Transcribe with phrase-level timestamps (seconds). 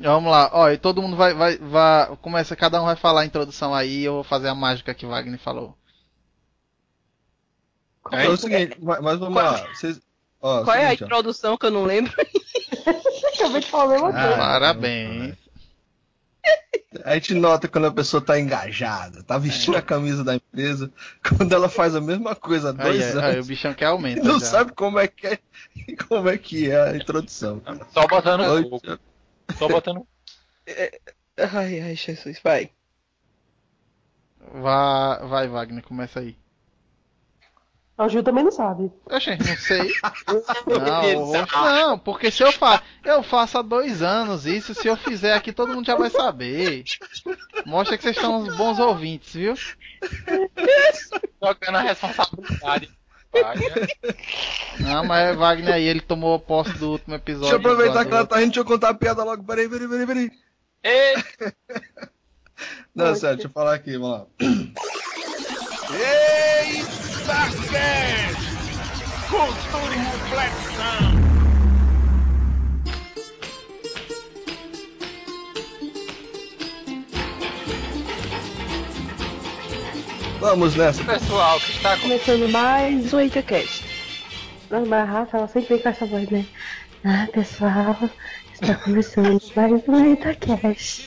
[0.00, 2.16] Vamos lá, ó, e todo mundo vai, vai, vai.
[2.22, 5.38] Começa, cada um vai falar a introdução aí, eu vou fazer a mágica que Wagner
[5.38, 5.76] falou.
[8.12, 9.52] É, é o seguinte, mas vamos Qual...
[9.52, 9.66] lá.
[9.74, 10.00] Vocês...
[10.40, 12.12] Ó, Qual é a introdução que eu não lembro?
[13.34, 14.34] Acabei de falar a mesma coisa.
[14.34, 15.34] Ah, parabéns.
[17.04, 19.78] A gente nota quando a pessoa tá engajada, tá vestindo é.
[19.78, 20.90] a camisa da empresa,
[21.36, 23.24] quando ela faz a mesma coisa há dois aí, anos.
[23.24, 24.22] Aí o bichão quer aumentar.
[24.22, 24.46] Não já.
[24.46, 25.38] sabe como é que é,
[26.08, 27.60] como é que é a introdução.
[27.92, 28.64] Só botando Oi,
[29.56, 30.06] Só botando.
[30.66, 31.00] É,
[31.38, 32.70] ai, ai, Jesus, vai.
[34.52, 36.36] Vai, vai, Wagner, começa aí.
[37.98, 38.92] O Gil também não sabe.
[39.06, 39.90] Oxe, não sei.
[40.64, 42.84] não, não, porque se eu faço.
[43.04, 46.84] Eu faço há dois anos isso, se eu fizer aqui, todo mundo já vai saber.
[47.66, 49.54] Mostra que vocês são uns bons ouvintes, viu?
[51.42, 52.97] Jogando a responsabilidade.
[54.80, 57.50] Não, mas é Wagner aí, ele tomou posse do último episódio.
[57.50, 59.44] Deixa eu aproveitar que ela tá rindo, deixa eu contar a piada logo.
[59.44, 60.30] Peraí, peraí, peraí, peraí.
[60.82, 61.14] Ei!
[62.94, 64.26] Não, sério, deixa eu falar aqui, vamos lá.
[65.90, 66.82] Ei,
[67.24, 68.38] Sacast!
[69.28, 71.37] Cultura e reflexão!
[80.40, 81.02] Vamos nessa.
[81.04, 83.20] Pessoal, que está começando mais um
[84.86, 86.46] mas a Rafa, ela sempre vem com essa voz, né?
[87.04, 87.96] Ah, pessoal,
[88.60, 91.06] Está começando mais um EitaCast.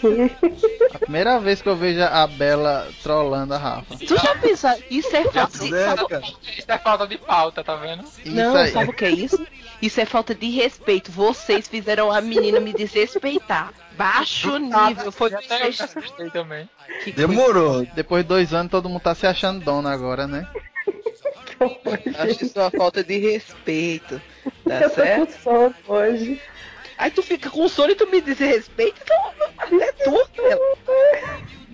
[0.94, 3.98] A primeira vez que eu vejo a Bela trollando a Rafa.
[3.98, 4.72] Tu já pensou?
[4.90, 5.66] Isso é falta de...
[5.66, 8.06] Isso é falta de pauta, tá vendo?
[8.26, 8.72] Não, aí.
[8.72, 9.46] sabe o que é isso?
[9.82, 11.12] Isso é falta de respeito.
[11.12, 13.74] Vocês fizeram a menina me desrespeitar.
[13.98, 15.12] Baixo nível.
[15.12, 16.70] Foi até eu assustei também.
[17.04, 17.78] Que Demorou.
[17.78, 17.92] Coisa...
[17.94, 20.48] Depois de dois anos, todo mundo tá se achando dona agora, né?
[22.18, 24.22] Acho isso uma falta de respeito.
[24.68, 25.20] Tá eu certo?
[25.20, 26.42] Tô com sono hoje.
[26.98, 30.30] Aí tu fica com sono e tu me diz respeito, então é tu,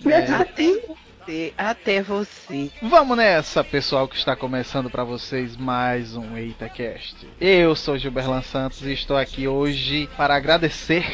[0.06, 0.32] é.
[0.40, 2.70] Até você, até você.
[2.80, 7.28] Vamos nessa, pessoal que está começando para vocês mais um EitaCast.
[7.38, 11.04] Eu sou Gilberlan Santos e estou aqui hoje para agradecer,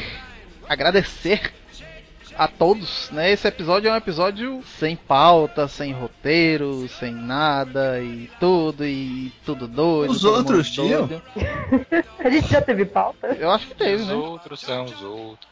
[0.75, 1.53] agradecer
[2.37, 3.31] a todos, né?
[3.31, 9.69] Esse episódio é um episódio sem pauta, sem roteiro, sem nada e tudo e tudo
[9.69, 10.11] doido.
[10.11, 11.09] Os outros tinham?
[12.19, 13.29] a gente já teve pauta?
[13.29, 14.15] Eu acho que teve, os né?
[14.15, 15.49] Os outros são os outros.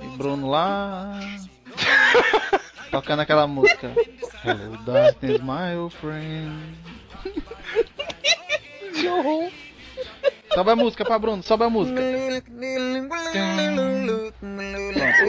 [0.00, 1.18] E Bruno lá.
[2.90, 3.92] tocando aquela música.
[4.44, 6.52] Hello, darkness, my old friend.
[10.54, 12.00] Sobe a música pra Bruno, sobe a música.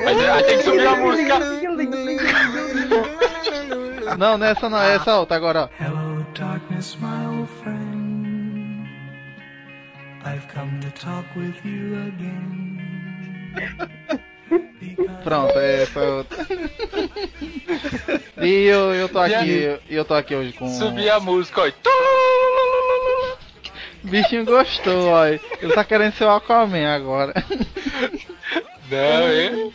[0.04, 1.40] Mas é, tem que subir a música.
[4.18, 5.84] Não, nessa não, é essa outra agora, ó.
[5.84, 8.88] Hello, darkness, my old friend.
[10.26, 12.74] I've come to talk with you again.
[15.24, 16.48] Pronto, essa é outra.
[18.42, 20.68] E eu, eu tô aqui, eu tô aqui hoje com.
[20.68, 21.72] Subir a música, ó.
[24.04, 25.26] Bichinho gostou, ó.
[25.26, 27.34] Ele tá querendo ser o Aquaman agora.
[28.92, 29.72] Não, é?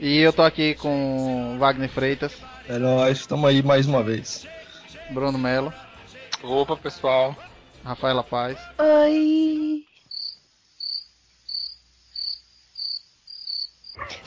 [0.00, 2.32] E eu tô aqui com Wagner Freitas.
[2.68, 4.46] É nóis, estamos aí mais uma vez.
[5.10, 5.72] Bruno Melo.
[6.42, 7.36] Opa, pessoal.
[7.84, 8.58] Rafaela Paz.
[8.78, 9.84] Oi.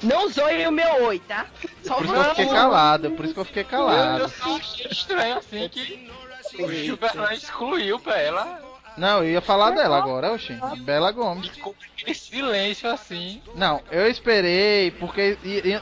[0.03, 1.47] Não zoe o meu oi, tá?
[1.84, 4.19] Só por isso que eu fiquei calado, por isso que eu fiquei calado.
[4.19, 6.09] Eu, eu só achei estranho assim que
[6.59, 10.57] o Gilberto excluiu pra ela não, eu ia falar dela agora, oxi.
[10.79, 11.47] Bela Gomes.
[11.50, 13.41] Ficou aquele silêncio assim.
[13.56, 15.38] Não, eu esperei, porque.
[15.44, 15.81] E,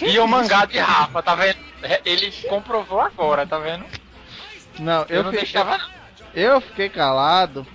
[0.00, 1.58] e o mangá de Rafa, tá vendo?
[2.04, 3.84] Ele comprovou agora, tá vendo?
[4.78, 5.80] Não, eu, eu não fiquei, deixava.
[6.34, 7.66] Eu fiquei calado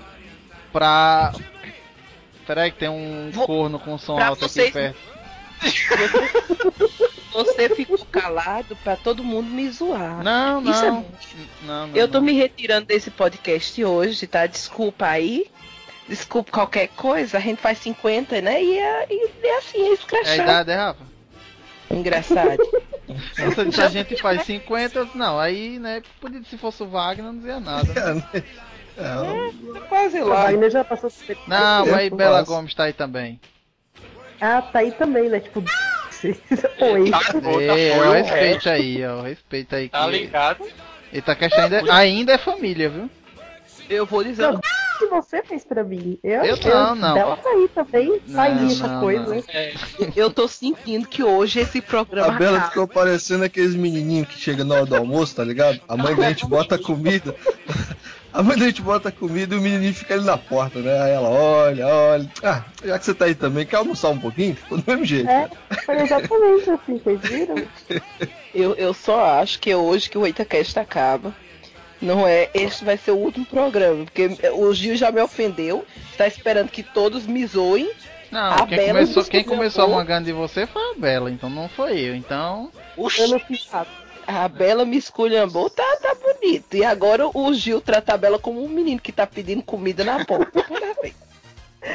[0.73, 1.34] pra.
[2.46, 3.46] Peraí que tem um Vou...
[3.46, 4.67] corno com som pra alto vocês...
[4.67, 5.16] aqui perto.
[7.34, 10.23] Você ficou calado para todo mundo me zoar.
[10.23, 10.72] Não, não.
[10.72, 10.91] Isso é...
[10.91, 11.06] não,
[11.88, 12.25] não eu tô não.
[12.25, 14.47] me retirando desse podcast hoje, tá?
[14.47, 15.46] Desculpa aí.
[16.07, 17.38] Desculpa qualquer coisa.
[17.38, 18.63] A gente faz 50, né?
[18.63, 20.29] E é, e é assim, é escrachado.
[20.29, 21.03] É a idade, é, Rafa?
[21.91, 22.58] Engraçado.
[23.37, 26.02] Nossa, se a gente faz 50, não, aí, né,
[26.49, 27.87] se fosse o Wagner, não dizia nada.
[28.99, 30.26] É, é, quase lá.
[30.26, 31.11] O Wagner já passou
[31.47, 33.40] Não, mas aí Bela Gomes tá aí também.
[34.39, 35.39] Ah, tá aí também, né?
[35.39, 35.63] Tipo,
[36.81, 37.11] Oi.
[37.11, 37.19] Tá,
[37.61, 39.22] é, respeito aí, ó.
[39.22, 39.89] Respeito aí.
[39.89, 40.66] Tá ligado?
[41.13, 43.09] Itacaxi ainda, ainda é família, viu?
[43.89, 44.51] Eu vou dizer.
[44.51, 44.59] Não,
[44.97, 46.19] que você fez pra mim.
[46.23, 47.17] Eu, eu não, não.
[47.17, 49.43] Ela sair também, sair essa coisa.
[49.49, 49.73] É.
[50.16, 52.34] Eu tô sentindo que hoje esse programa.
[52.34, 55.79] A Bela ficou parecendo aqueles menininhos que chegam na hora do almoço, tá ligado?
[55.87, 57.35] A mãe da gente bota a comida.
[58.37, 61.01] A mãe gente bota comida e o menininho fica ali na porta, né?
[61.01, 62.31] Aí ela olha, olha.
[62.43, 64.55] Ah, já que você tá aí também, quer almoçar um pouquinho?
[64.55, 65.28] Ficou do mesmo jeito.
[65.28, 65.49] É,
[65.84, 67.55] foi exatamente assim, vocês viram?
[68.53, 71.35] Eu, eu só acho que é hoje que o EitaCast acaba.
[72.01, 76.25] Não é, este vai ser o último programa, porque o Gil já me ofendeu, está
[76.25, 77.91] esperando que todos me zoem.
[78.31, 81.29] Não, A quem Bela começou, me quem começou a mangando de você foi a Bela,
[81.29, 82.16] então não foi eu.
[82.16, 83.87] Então, Eu não fiz nada.
[84.28, 86.76] A Bela me esculhambou, tá, tá bonito.
[86.76, 90.26] E agora o Gil trata a Bela como um menino que tá pedindo comida na
[90.26, 90.66] porta.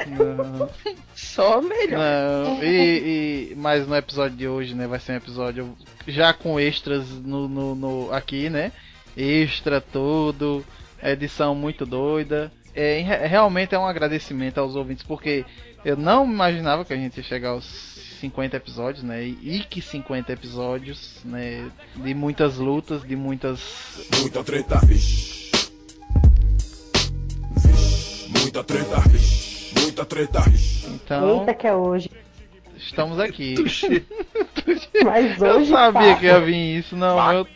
[0.07, 0.71] Não,
[1.15, 1.99] Só melhor.
[1.99, 2.63] não.
[2.65, 5.77] E, e- mas no episódio de hoje, né, vai ser um episódio
[6.07, 8.73] já com extras no, no, no- aqui, né?
[9.15, 10.65] Extra tudo,
[11.03, 12.51] edição muito doida.
[12.75, 15.45] É, realmente é um agradecimento aos ouvintes, porque
[15.85, 17.67] eu não imaginava que a gente ia chegar aos
[18.23, 19.25] 50 episódios, né?
[19.25, 21.69] E, que 50 episódios, né?
[21.97, 23.61] De muitas lutas, de muitas
[24.21, 25.51] Muita treta, vixe.
[27.57, 28.31] Vixe.
[28.39, 29.75] Muita treta, vixe.
[29.81, 30.87] Muita treta, vixe.
[30.87, 32.09] Então, Eita, que é hoje.
[32.85, 33.55] Estamos aqui.
[35.05, 35.71] Mas Eu hoje.
[35.71, 36.21] sabia tá.
[36.21, 37.33] que ia vir isso, não.
[37.33, 37.47] Eu,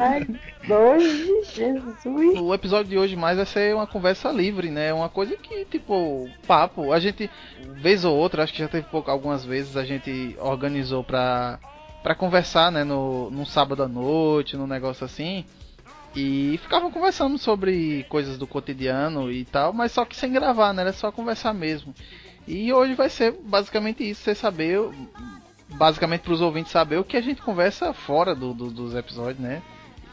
[0.00, 0.26] Ai,
[0.68, 2.40] hoje, Jesus.
[2.40, 4.92] o episódio de hoje mais vai ser uma conversa livre, né?
[4.92, 6.92] Uma coisa que, tipo, papo.
[6.92, 7.30] A gente,
[7.76, 11.58] vez ou outra, acho que já teve pouco, algumas vezes, a gente organizou pra,
[12.02, 12.84] pra conversar, né?
[12.84, 15.44] No, num sábado à noite, num negócio assim.
[16.16, 20.82] E ficavam conversando sobre coisas do cotidiano e tal, mas só que sem gravar, né?
[20.82, 21.94] Era só conversar mesmo.
[22.48, 24.80] E hoje vai ser basicamente isso, você saber,
[25.68, 29.38] basicamente para os ouvintes saber o que a gente conversa fora do, do- dos episódios,
[29.38, 29.62] né?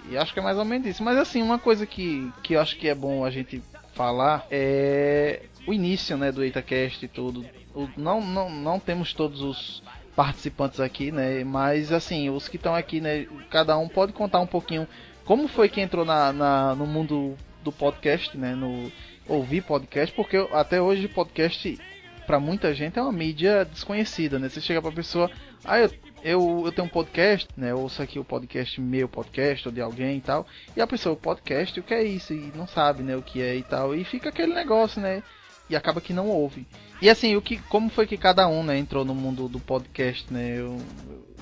[0.09, 1.01] E acho que é mais ou menos isso.
[1.03, 5.43] Mas assim, uma coisa que, que eu acho que é bom a gente falar é
[5.65, 7.45] o início, né, do EitaCast e tudo.
[7.73, 9.81] O- não, não, não temos todos os
[10.15, 11.43] participantes aqui, né?
[11.43, 13.25] Mas assim, os que estão aqui, né?
[13.49, 14.85] Cada um pode contar um pouquinho
[15.23, 18.53] como foi que entrou na, na- no mundo do podcast, né?
[18.53, 18.91] No
[19.27, 21.79] ouvir podcast, porque até hoje podcast
[22.25, 24.49] para muita gente é uma mídia desconhecida, né?
[24.49, 25.29] Você chega pra pessoa,
[25.63, 25.91] ah, eu,
[26.23, 27.71] eu, eu tenho um podcast, né?
[27.71, 30.45] Eu ouço aqui o podcast meu podcast ou de alguém e tal.
[30.75, 32.33] E a pessoa, podcast, o que é isso?
[32.33, 33.95] E não sabe, né, o que é e tal.
[33.95, 35.21] E fica aquele negócio, né?
[35.69, 36.67] E acaba que não ouve.
[37.01, 40.31] E assim, o que, como foi que cada um, né, entrou no mundo do podcast,
[40.31, 40.59] né?
[40.59, 40.77] Eu-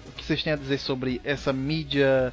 [0.07, 2.31] o que vocês têm a dizer sobre essa mídia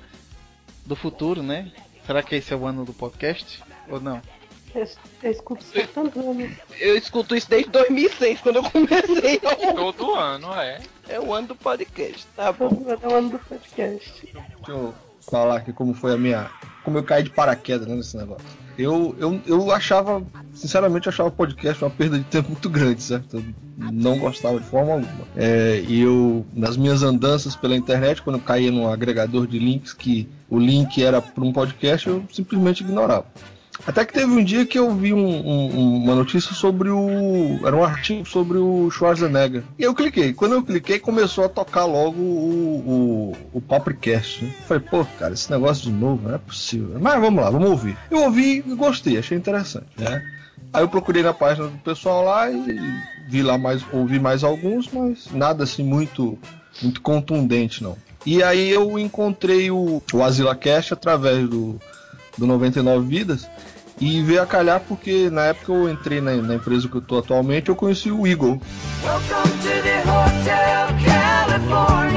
[0.87, 1.73] do futuro, né?
[2.06, 3.62] Será que esse é o ano do podcast?
[3.88, 4.20] Ou não?
[4.75, 4.87] Eu,
[5.23, 6.51] eu escuto isso tanto ano.
[6.79, 9.41] Eu escuto isso desde 2006, quando eu comecei.
[9.75, 10.81] Todo ano, é.
[11.09, 12.69] É o ano do podcast, tá bom.
[12.69, 14.23] Todo ano é o ano do podcast.
[14.23, 14.95] Deixa eu
[15.29, 16.51] falar aqui como foi a minha.
[16.85, 18.47] Como eu caí de paraquedas né, nesse negócio.
[18.79, 20.23] Eu, eu, eu achava,
[20.55, 23.37] sinceramente, eu achava o podcast uma perda de tempo muito grande, certo?
[23.37, 23.45] Eu
[23.77, 25.27] não gostava de forma alguma.
[25.37, 29.93] É, e eu, nas minhas andanças pela internet, quando eu caía num agregador de links
[29.93, 33.27] que o link era para um podcast, eu simplesmente ignorava.
[33.87, 37.59] Até que teve um dia que eu vi um- um- uma notícia sobre o.
[37.65, 39.62] Era um artigo sobre o Schwarzenegger.
[39.79, 40.32] E eu cliquei.
[40.32, 44.44] Quando eu cliquei, começou a tocar logo o, o, o Papricast.
[44.44, 44.50] né?
[44.67, 46.97] Falei, pô, cara, esse negócio de novo não é possível.
[47.00, 47.97] Mas vamos lá, vamos ouvir.
[48.11, 50.23] Eu ouvi e gostei, achei interessante, né?
[50.73, 52.81] Aí eu procurei na página do pessoal lá e
[53.29, 56.38] vi lá mais, ouvi mais alguns, mas nada assim muito,
[56.83, 57.97] muito contundente, não.
[58.26, 61.81] E aí eu encontrei o, o AsilaCast através do,
[62.41, 63.49] do 99 Vidas
[64.01, 67.19] e veio a calhar porque na época eu entrei na, na empresa que eu tô
[67.19, 68.61] atualmente, eu conheci o Eagle.
[69.05, 72.10] Welcome to the Hotel California.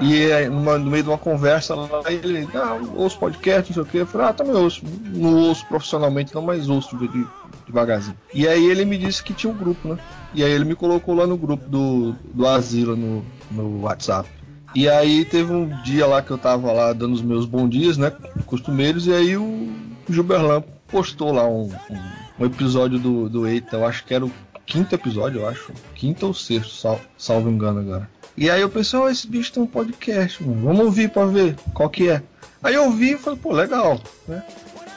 [0.00, 3.98] E no meio de uma conversa lá, ele, ah, ouço podcast, não sei o que.
[3.98, 4.82] Eu falei, ah, também ouço.
[5.06, 7.26] Não ouço profissionalmente, não, mas ouço de, de-
[7.66, 8.16] devagarzinho.
[8.32, 9.98] E aí ele me disse que tinha um grupo, né?
[10.34, 14.28] E aí ele me colocou lá no grupo do, do Asila no, no WhatsApp.
[14.74, 17.96] E aí teve um dia lá que eu tava lá dando os meus bons dias,
[17.96, 18.12] né?
[18.46, 19.72] Costumeiros, e aí o
[20.08, 21.98] Gilberlan postou lá um, um,
[22.40, 24.32] um episódio do, do Eita, eu acho que era o
[24.66, 25.72] quinto episódio, eu acho.
[25.94, 28.08] Quinto ou sexto, sal, salvo engano agora.
[28.40, 30.62] E aí eu pensei, ó, esse bicho tem um podcast, mano.
[30.62, 32.22] Vamos ouvir pra ver qual que é.
[32.62, 34.44] Aí eu ouvi e falei, pô, legal, né?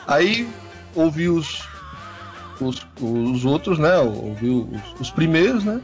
[0.05, 0.47] Aí
[0.93, 1.67] ouvi os,
[2.59, 3.97] os, os outros, né?
[3.97, 5.81] Ouvi os, os primeiros, né?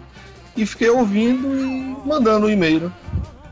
[0.55, 2.91] E fiquei ouvindo e mandando e-mail, né?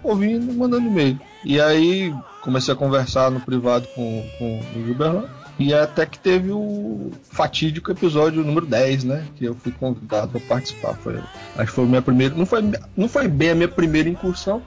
[0.03, 1.19] Ouvindo mandando e-mail.
[1.43, 5.25] E aí comecei a conversar no privado com, com o Gilberlan.
[5.57, 9.25] E até que teve o fatídico episódio número 10, né?
[9.37, 10.93] Que eu fui convidado para participar.
[10.95, 11.15] Foi,
[11.55, 12.35] acho que foi a minha primeira.
[12.35, 12.61] Não foi,
[12.97, 14.61] não foi bem a minha primeira incursão,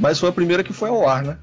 [0.00, 1.38] mas foi a primeira que foi ao ar, né?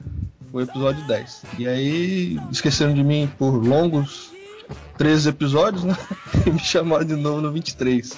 [0.51, 1.43] Foi o episódio 10.
[1.57, 4.31] E aí esqueceram de mim por longos
[4.97, 5.95] 13 episódios, né?
[6.45, 8.17] E me chamaram de novo no 23.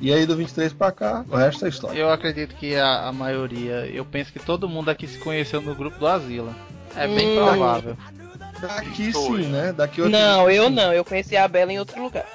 [0.00, 1.98] E aí do 23 pra cá, o resto é história.
[1.98, 5.74] Eu acredito que a, a maioria, eu penso que todo mundo aqui se conheceu no
[5.74, 6.52] grupo do Asila.
[6.96, 7.34] É bem Hum.
[7.34, 7.96] provável.
[8.68, 9.72] Daqui sim, né?
[9.72, 10.92] Daqui outro Não, eu não.
[10.92, 12.26] Eu conheci a Bela em outro lugar.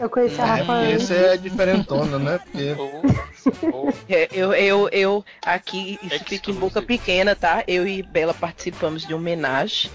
[0.00, 1.10] Eu conheci a É, Rafa porque antes.
[1.10, 2.38] esse é diferentona, né?
[2.38, 2.74] Porque
[4.08, 6.24] É, eu, eu, eu, aqui, isso Exclusive.
[6.24, 7.62] fica em boca pequena, tá?
[7.66, 9.90] Eu e Bela participamos de uma homenagem.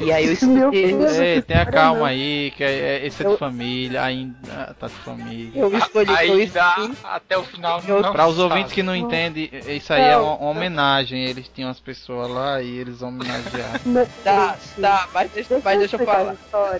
[0.00, 0.36] E aí eu
[0.70, 1.18] Deus.
[1.18, 2.04] Ei, tenha calma não.
[2.06, 5.50] aí, que é, é- esse é de Eu- família, ainda tá de família.
[5.60, 7.82] eu escolhi, eu Aí escolhi dá até o final.
[7.86, 10.24] Eu- Para os ouvintes que não entendem, isso aí é Não.
[10.24, 11.24] uma, uma homenagem.
[11.24, 13.80] Eles tinham as pessoas lá e eles homenagearam.
[13.86, 16.34] Não, Tá, tá, mas deixa, mas deixa eu falar.
[16.52, 16.78] a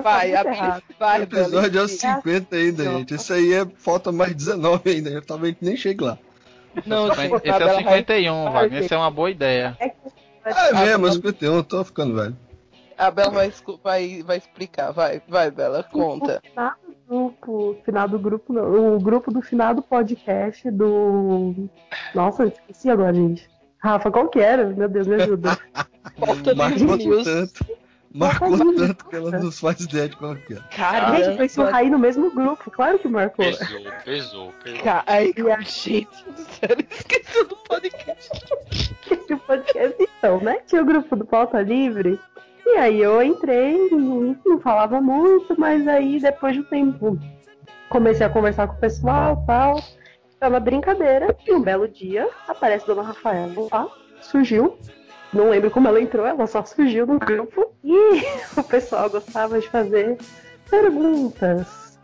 [0.00, 0.42] vai Vai, a
[0.98, 1.88] vai, o episódio é o Bela.
[1.88, 3.14] 50 ainda, gente.
[3.14, 5.10] Esse aí é falta mais 19 ainda.
[5.10, 6.18] Eu talvez nem chegue lá.
[6.86, 8.84] Não, Esse é o a Bela vai- 51, vai Wagner.
[8.84, 9.76] Essa é uma boa ideia.
[9.80, 9.94] É que
[10.44, 11.12] É Ah, mesmo, não.
[11.12, 12.36] 51, tô ficando velho.
[12.96, 14.92] A Bela vai, vai, vai explicar.
[14.92, 16.40] Vai, vai, Bela, conta.
[16.44, 21.54] O final do grupo, final do grupo, não, o grupo do final do podcast do.
[22.14, 23.48] Nossa, eu esqueci agora, gente.
[23.78, 24.66] Rafa, qual que era?
[24.66, 25.58] Meu Deus, me ajuda.
[26.56, 27.24] Marcou News.
[27.24, 27.66] tanto.
[28.12, 30.56] Marcou tanto que ela não faz ideia de qual que é.
[30.56, 31.36] Gente, eu Caramba.
[31.36, 33.44] conheci o Raí no mesmo grupo, claro que marcou.
[33.44, 33.66] Pesou,
[34.04, 34.82] pesou, pesou.
[34.82, 38.30] Ca- Ai, E a- gente do céu, ele esqueceu do podcast.
[39.30, 40.58] Esse podcast, então, né?
[40.66, 42.18] Tinha o grupo do Pauta Livre.
[42.66, 47.16] E aí eu entrei, não, não falava muito, mas aí depois de um tempo
[47.88, 49.80] comecei a conversar com o pessoal tal.
[50.40, 51.36] Tava brincadeira.
[51.46, 53.88] E um belo dia aparece Dona Rafaela lá,
[54.20, 54.76] surgiu.
[55.32, 57.72] Não lembro como ela entrou, ela só surgiu no grupo.
[57.84, 58.22] E
[58.58, 60.18] o pessoal gostava de fazer
[60.68, 62.00] perguntas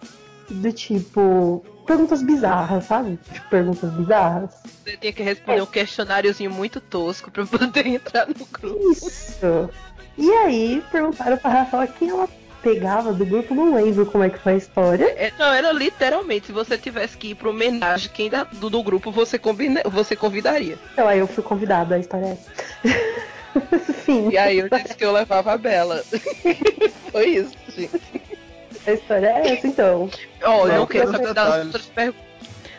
[0.49, 1.64] do tipo.
[1.87, 3.19] Perguntas bizarras, sabe?
[3.33, 4.50] Tipo, perguntas bizarras.
[4.85, 8.90] Você tinha que responder um questionáriozinho muito tosco pra poder entrar no grupo.
[8.90, 9.71] Isso.
[10.19, 12.28] E aí perguntaram pra Rafaela quem ela
[12.62, 15.05] pegava do grupo, não lembro como é que foi a história.
[15.16, 18.83] É, não, era literalmente, se você tivesse que ir pra homenagem, quem da, do, do
[18.83, 20.76] grupo você, combina, você convidaria.
[20.93, 22.93] Então aí eu fui convidada, a história é.
[24.05, 26.02] Sim, E aí eu disse que eu levava a Bela.
[27.12, 28.25] Foi isso, gente.
[28.90, 30.11] A história é essa então.
[30.43, 32.26] Ó, eu Não, não quero saber das outras perguntas.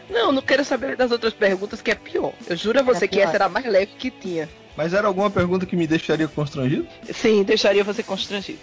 [0.09, 2.31] Não, não quero saber das outras perguntas, que é pior.
[2.47, 4.47] Eu juro a você É que essa era a mais leve que tinha.
[4.77, 6.87] Mas era alguma pergunta que me deixaria constrangido?
[7.11, 8.59] Sim, deixaria você constrangido.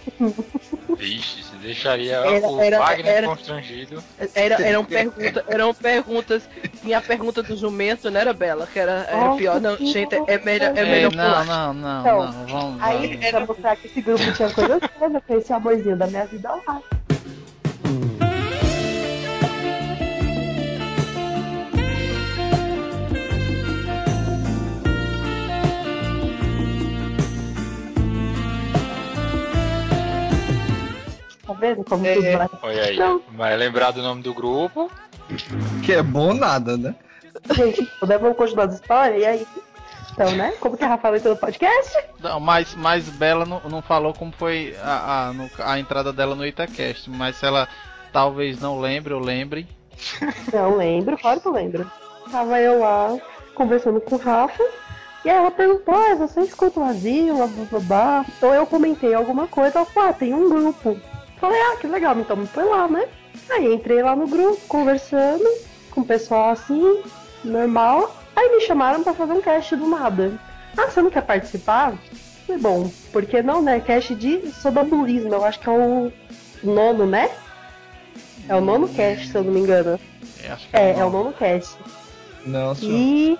[0.96, 4.02] Vixe, você deixaria Era- o era- Wagner era- constrangido.
[4.34, 6.48] Era, eram, pergunta, eram perguntas.
[6.80, 8.68] Tinha a pergunta do jumento, não era Bela?
[8.72, 9.60] Que era, era Oh, pior.
[9.60, 11.44] Não, gente, é melhor, é Ei, melhor não, pular.
[11.46, 12.82] não, não, Então, não, vamos.
[12.82, 13.30] Aí, vamos.
[13.30, 16.48] pra mostrar que esse grupo tinha coisa toda, eu conheci o amorzinho da minha vida
[16.64, 16.80] lá.
[31.46, 32.14] Tá vendo como É.
[32.14, 32.48] tudo vai?
[32.62, 32.96] Olha aí.
[32.96, 33.20] Não.
[33.32, 34.90] Vai lembrar do nome do grupo.
[35.84, 36.94] Que é bom nada, né?
[37.54, 39.46] Gente, então, vamos continuar a história, e aí?
[40.12, 40.52] Então, né?
[40.60, 41.98] Como que a Rafaela entrou no podcast?
[42.20, 46.34] Não, mas, mas Bela não, não falou como foi a, a, no- a entrada dela
[46.36, 47.68] no Itacast, mas se ela
[48.12, 49.66] talvez não lembre ou lembre.
[50.52, 51.90] Não lembro, claro que eu lembro.
[52.30, 53.16] Tava eu lá
[53.54, 54.62] conversando com o Rafa.
[55.24, 58.24] E aí ela perguntou, ah, você escuta o Asilo, blá blá blá.
[58.36, 61.00] Então eu comentei alguma coisa, ela falou, ah, tem um grupo.
[61.44, 63.06] Falei, ah, que legal, então me põe lá, né?
[63.50, 65.44] Aí entrei lá no grupo, conversando
[65.90, 67.02] com o pessoal assim,
[67.44, 68.16] normal.
[68.34, 70.32] Aí me chamaram pra fazer um cast do nada.
[70.74, 71.92] Ah, você não quer participar?
[72.46, 73.78] Foi bom, porque não, né?
[73.78, 76.10] Cast de sonambulismo, eu acho que é o
[76.62, 77.30] nono, né?
[78.48, 80.00] É o nono cast, se eu não me engano.
[80.42, 81.12] É, que É, é o nome.
[81.24, 81.76] nono cast.
[82.46, 82.94] Não, senhor.
[82.96, 83.38] E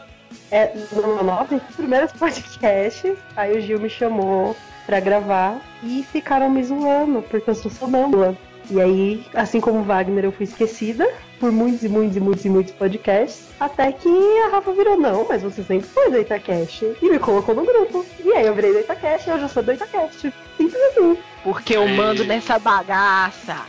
[0.51, 4.55] é, no nove primeiros podcasts, aí o Gil me chamou
[4.87, 8.37] pra gravar e ficaram me zoando, porque eu sou sonâmbula.
[8.71, 11.07] E aí, assim como o Wagner, eu fui esquecida
[11.39, 14.09] por muitos e muitos e muitos e muitos podcasts, até que
[14.47, 18.07] a Rafa virou, não, mas você sempre foi do Itacast, e me colocou no grupo.
[18.25, 20.33] E aí eu virei do Itacast, e hoje eu sou do Itacast.
[20.57, 21.19] Simples assim.
[21.43, 23.67] Porque eu mando nessa bagaça.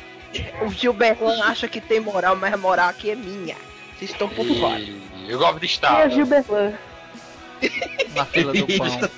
[0.66, 3.56] O Gilberlan acha que tem moral, mas a moral aqui é minha.
[3.98, 4.80] Vocês estão por fora.
[4.80, 6.08] E o golpe de E é Estado.
[6.08, 6.74] o Gilberlan.
[8.16, 9.10] Na fila do pão.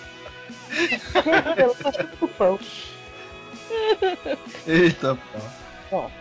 [2.38, 2.59] Pão.
[4.67, 5.39] Eita, pô.
[5.89, 6.12] Bom,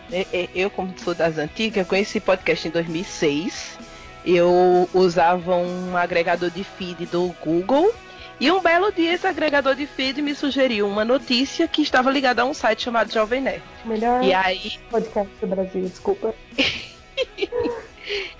[0.55, 3.77] eu, como sou das antigas, conheci podcast em 2006.
[4.25, 7.93] Eu usava um agregador de feed do Google.
[8.39, 12.43] E um belo dia esse agregador de feed me sugeriu uma notícia que estava ligada
[12.43, 13.63] a um site chamado Jovem Nerd.
[13.83, 16.33] Melhor E aí, podcast do Brasil, desculpa.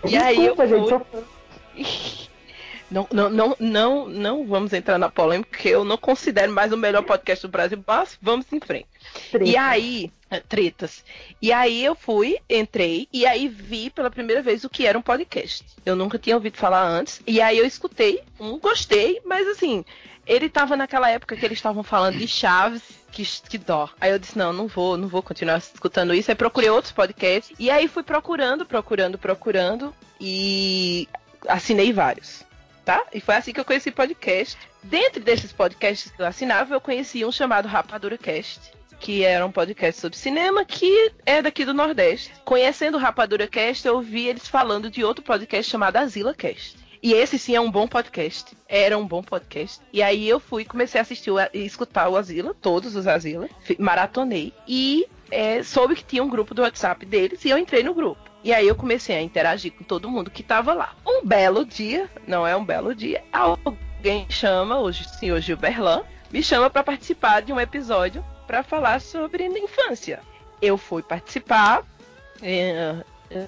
[0.05, 1.05] E aí desculpa, eu gente,
[1.75, 2.26] fui-.
[2.89, 6.77] Não, não, não, não, não vamos entrar na polêmica, porque eu não considero mais o
[6.77, 8.88] melhor podcast do Brasil, mas vamos em frente.
[9.29, 9.50] Treta.
[9.50, 11.03] E aí, é, tretas.
[11.41, 15.01] E aí eu fui, entrei, e aí vi pela primeira vez o que era um
[15.01, 15.65] podcast.
[15.86, 17.22] Eu nunca tinha ouvido falar antes.
[17.27, 19.84] E aí eu escutei, um gostei, mas assim,
[20.25, 23.89] ele tava naquela época que eles estavam falando de Chaves, que, que dó.
[24.00, 26.29] Aí eu disse, não, não vou, não vou continuar escutando isso.
[26.29, 27.56] Aí procurei outros podcasts.
[27.58, 29.94] E aí fui procurando, procurando, procurando.
[30.20, 31.08] E
[31.48, 32.46] assinei vários.
[32.88, 33.03] Tá?
[33.13, 34.58] E foi assim que eu conheci podcast.
[34.82, 39.51] Dentro desses podcasts que eu assinava, eu conheci um chamado Rapadura Cast que era um
[39.51, 42.32] podcast sobre cinema, que é daqui do Nordeste.
[42.46, 46.77] Conhecendo o Rapadura Cast, eu ouvi eles falando de outro podcast chamado Azila Cast.
[47.03, 48.56] E esse sim é um bom podcast.
[48.67, 49.82] Era um bom podcast.
[49.94, 53.75] E aí eu fui comecei a assistir e escutar o Azila, todos os Azila, fi-
[53.77, 57.94] maratonei e é, soube que tinha um grupo do WhatsApp deles e eu entrei no
[57.94, 58.26] grupo.
[58.44, 60.96] E aí eu comecei a interagir com todo mundo que tava lá.
[61.06, 66.70] Um belo dia, não é um belo dia, alguém chama, o senhor Gilberlan, me chama
[66.70, 70.22] para participar de um episódio para falar sobre infância.
[70.62, 71.84] Eu fui participar,
[72.41, 72.96] é,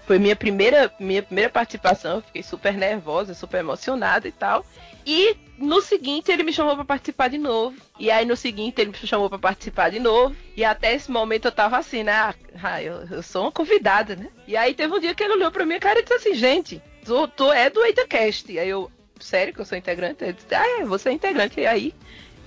[0.05, 4.65] foi minha primeira, minha primeira participação, eu fiquei super nervosa, super emocionada e tal.
[5.05, 7.75] E no seguinte ele me chamou para participar de novo.
[7.99, 10.35] E aí no seguinte ele me chamou para participar de novo.
[10.55, 12.13] E até esse momento eu tava assim, né?
[12.13, 14.29] Ah, ah, eu, eu sou uma convidada, né?
[14.47, 16.81] E aí teve um dia que ele olhou pra minha cara e disse assim, gente,
[17.03, 18.51] tu, tu é do EitaCast.
[18.51, 18.89] E aí eu,
[19.19, 20.23] sério que eu sou integrante?
[20.23, 21.59] Ele disse, ah, é, você é integrante.
[21.59, 21.93] E aí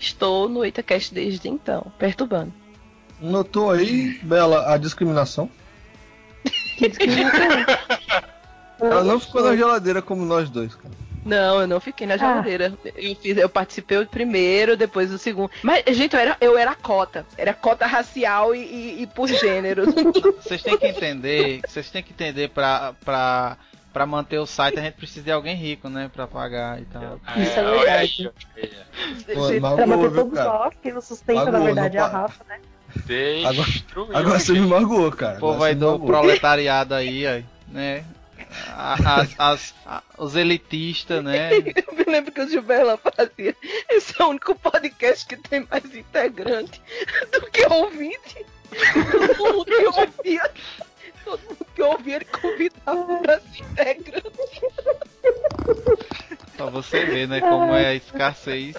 [0.00, 2.52] estou no EitaCast desde então, perturbando.
[3.20, 5.48] Notou aí, Bela, a discriminação?
[6.76, 7.42] Que discriminação.
[8.80, 10.92] Ela não ficou na geladeira como nós dois, cara.
[11.24, 12.72] Não, eu não fiquei na geladeira.
[12.96, 15.50] Eu, fiz, eu participei o primeiro, depois o segundo.
[15.62, 17.24] Mas, gente, eu era, eu era cota.
[17.38, 19.84] Era cota racial e, e- e por gênero.
[20.42, 23.56] Vocês têm que entender, vocês têm que entender pra, pra,
[23.92, 26.10] pra manter o site a gente precisa de alguém rico, né?
[26.12, 27.20] Pra pagar e tal.
[27.36, 28.32] Isso é olha verdade.
[28.56, 28.70] aí,
[29.34, 30.48] Pô, Gente, Pra magoou, manter todos cara?
[30.50, 32.58] nós, quem nos sustenta, na Magoou, verdade, é não a Rafa, né?
[32.96, 34.16] Destruiu.
[34.16, 35.36] Agora você me magoou, cara.
[35.36, 36.06] O povo Agora me do magoou.
[36.06, 38.04] proletariado aí, aí, né?
[38.76, 41.50] As, as- a- os elitistas, né?
[41.88, 43.56] Eu me lembro que o Gilberto fazia.
[43.88, 46.80] Esse é o único podcast que tem mais integrante
[47.32, 48.44] do que ouvinte.
[49.36, 50.50] Todo mundo que ouvia.
[51.24, 54.60] Todo mundo que ouvia, ele convidava pra se integrante.
[56.56, 57.40] Pra você ver, né?
[57.40, 58.76] Como é a escassez.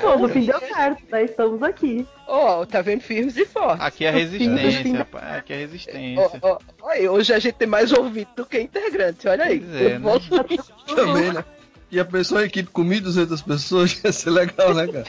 [0.00, 1.24] Pô, no fim deu certo, né?
[1.24, 2.06] Estamos aqui.
[2.26, 3.84] Ó, tá vendo firmes e fortes.
[3.84, 5.36] Aqui é resistência, rapaz.
[5.38, 6.30] Aqui é resistência.
[6.42, 9.60] ó, ó aí, hoje a gente tem mais ouvinte do que integrante, olha aí.
[9.60, 9.98] Pois é, né?
[9.98, 10.28] volto-
[10.94, 11.44] Também, né?
[11.90, 15.06] E a pessoa, a equipe com 1.200 pessoas ia ser legal, né, cara?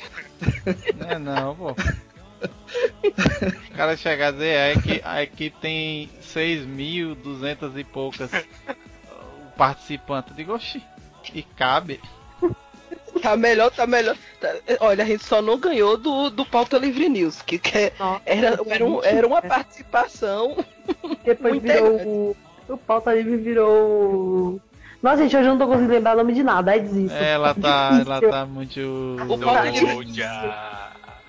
[0.98, 1.76] Não é não, pô.
[3.04, 8.42] O cara chegar a dizer, a equipe, a equipe tem 6.200 e poucas uh,
[9.56, 10.32] participantes.
[10.32, 10.82] Eu digo, oxi,
[11.36, 12.00] e cabe.
[13.22, 14.18] Tá melhor, tá melhor.
[14.42, 17.94] Tá- Olha, a gente só não ganhou do, do Pauta Livre News, que, que é-
[18.00, 20.58] Nossa, era, era, um- era uma participação.
[21.24, 22.38] Depois muito virou o.
[22.70, 24.60] O pauta livre virou.
[25.04, 27.16] Nossa, gente, hoje eu não tô conseguindo lembrar o nome de nada, aí desisto.
[27.18, 28.80] Ela tá, ela tá muito.
[29.28, 30.14] O Pauta Livre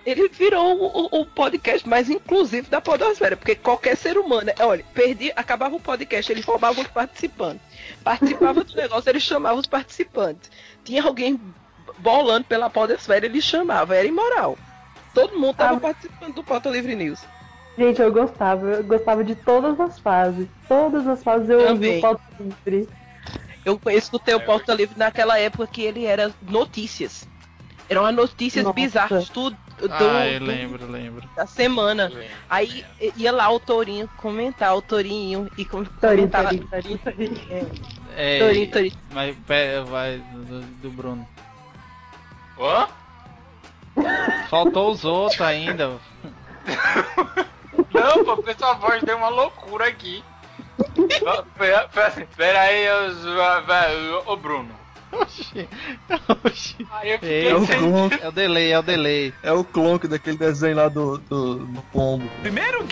[0.04, 4.84] ele virou o, o- podcast mais inclusivo da podosfera, porque qualquer ser humano, é, olha,
[4.92, 7.62] perdi, acabava o podcast, ele roubava os participantes.
[8.02, 10.50] Participava do negócio, ele chamava os participantes.
[10.84, 11.40] Tinha alguém
[12.02, 14.58] bolando pela podosfera, ele chamava, era imoral.
[15.14, 17.24] Todo mundo tava Ah, participando do Pauta Livre News.
[17.78, 20.46] Gente, eu gostava, eu gostava de todas as fases.
[20.68, 22.88] Todas as fases eu ouvi o pauta livre.
[23.64, 27.28] Eu escutei o Pauta Livre naquela época que ele era notícias.
[27.88, 28.74] Eram as notícias Nossa.
[28.74, 31.28] bizarras, tudo do, Ah, eu do- lembro, lembro.
[31.34, 32.10] da semana.
[32.48, 32.84] Aí
[33.16, 37.40] ia lá o Tourinho comentar, o Tourinho, e com- Torinho, torinho, torinho, torinho.
[38.16, 38.96] É, Tourinho, Tourinho.
[39.12, 39.36] Mas
[39.88, 41.26] vai do, do Bruno.
[42.64, 42.88] Hã?
[44.48, 45.98] Faltou os outros ainda.
[47.92, 50.24] Não, pô, porque sua voz deu uma loucura aqui.
[51.58, 52.86] Pera, pera, pera aí,
[54.26, 54.70] ô, Bruno.
[55.12, 55.68] Oxi,
[56.44, 56.88] oxi.
[56.90, 59.34] Aí eu fiquei É o clonk, É o delay, é o delay.
[59.42, 62.26] é o clonk daquele desenho lá do, do, do pombo.
[62.40, 62.86] Primeiro,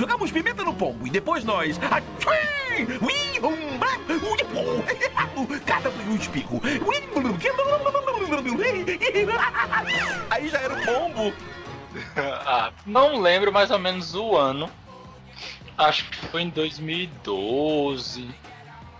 [0.00, 1.78] jogamos pimenta no pombo e depois nós.
[5.46, 6.60] Foi um espirro.
[10.30, 11.32] Aí já era o pombo.
[12.16, 14.70] Ah, não lembro mais ou menos o ano.
[15.76, 18.28] Acho que foi em 2012.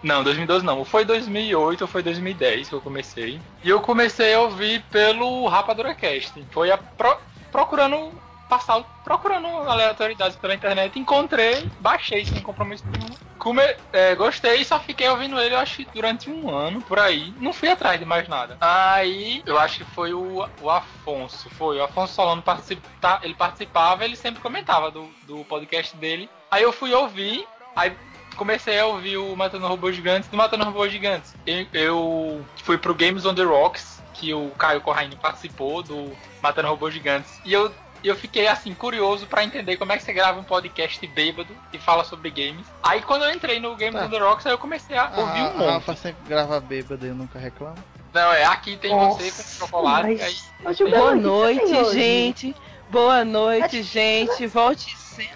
[0.02, 0.84] Não, 2012 não.
[0.84, 3.40] Foi 2008 ou foi 2010 que eu comecei.
[3.62, 6.44] E eu comecei a ouvir pelo Rapadura Cast.
[6.50, 7.16] Foi pro-
[7.52, 8.12] procurando
[8.48, 10.98] passar, procurando aleatoriedades pela internet.
[10.98, 16.30] Encontrei, baixei sem compromisso nenhum come- é, gostei, só fiquei ouvindo ele, eu acho durante
[16.30, 17.34] um ano, por aí.
[17.38, 18.56] Não fui atrás de mais nada.
[18.60, 21.50] Aí, eu acho que foi o, o Afonso.
[21.50, 26.30] Foi, o Afonso Solano participa, ele participava, ele sempre comentava do, do podcast dele.
[26.50, 27.92] Aí eu fui ouvir, aí
[28.36, 30.28] comecei a ouvir o Matando Robôs Gigantes.
[30.28, 34.80] Do Matando Robôs Gigantes, eu, eu fui pro Games on the Rocks, que o Caio
[34.80, 37.40] Corraine participou do Matando Robôs Gigantes.
[37.44, 40.44] E eu e eu fiquei assim, curioso pra entender como é que você grava um
[40.44, 42.66] podcast bêbado e fala sobre games.
[42.82, 44.06] Aí quando eu entrei no Games Tá.
[44.06, 45.70] on the Rocks, aí eu comecei a ouvir a, um a monte.
[45.72, 47.76] Rafa sempre grava bêbada e eu nunca reclamo.
[48.12, 50.18] Não, é aqui tem Nossa, você com chocolate.
[50.18, 51.92] mas- Aí, Boa noite, hoje?
[52.00, 52.56] gente.
[52.90, 54.46] Boa noite, gente.
[54.48, 55.28] Volte se...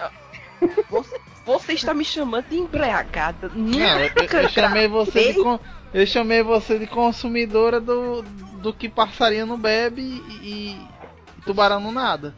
[0.91, 3.51] Você, você está me chamando de embriagada.
[3.55, 5.61] Não, eu, eu- eu chamei você de con-
[5.93, 10.01] eu chamei você de consumidora do, do que passarinho não bebe
[10.43, 10.77] e
[11.45, 12.35] tubarão não nada.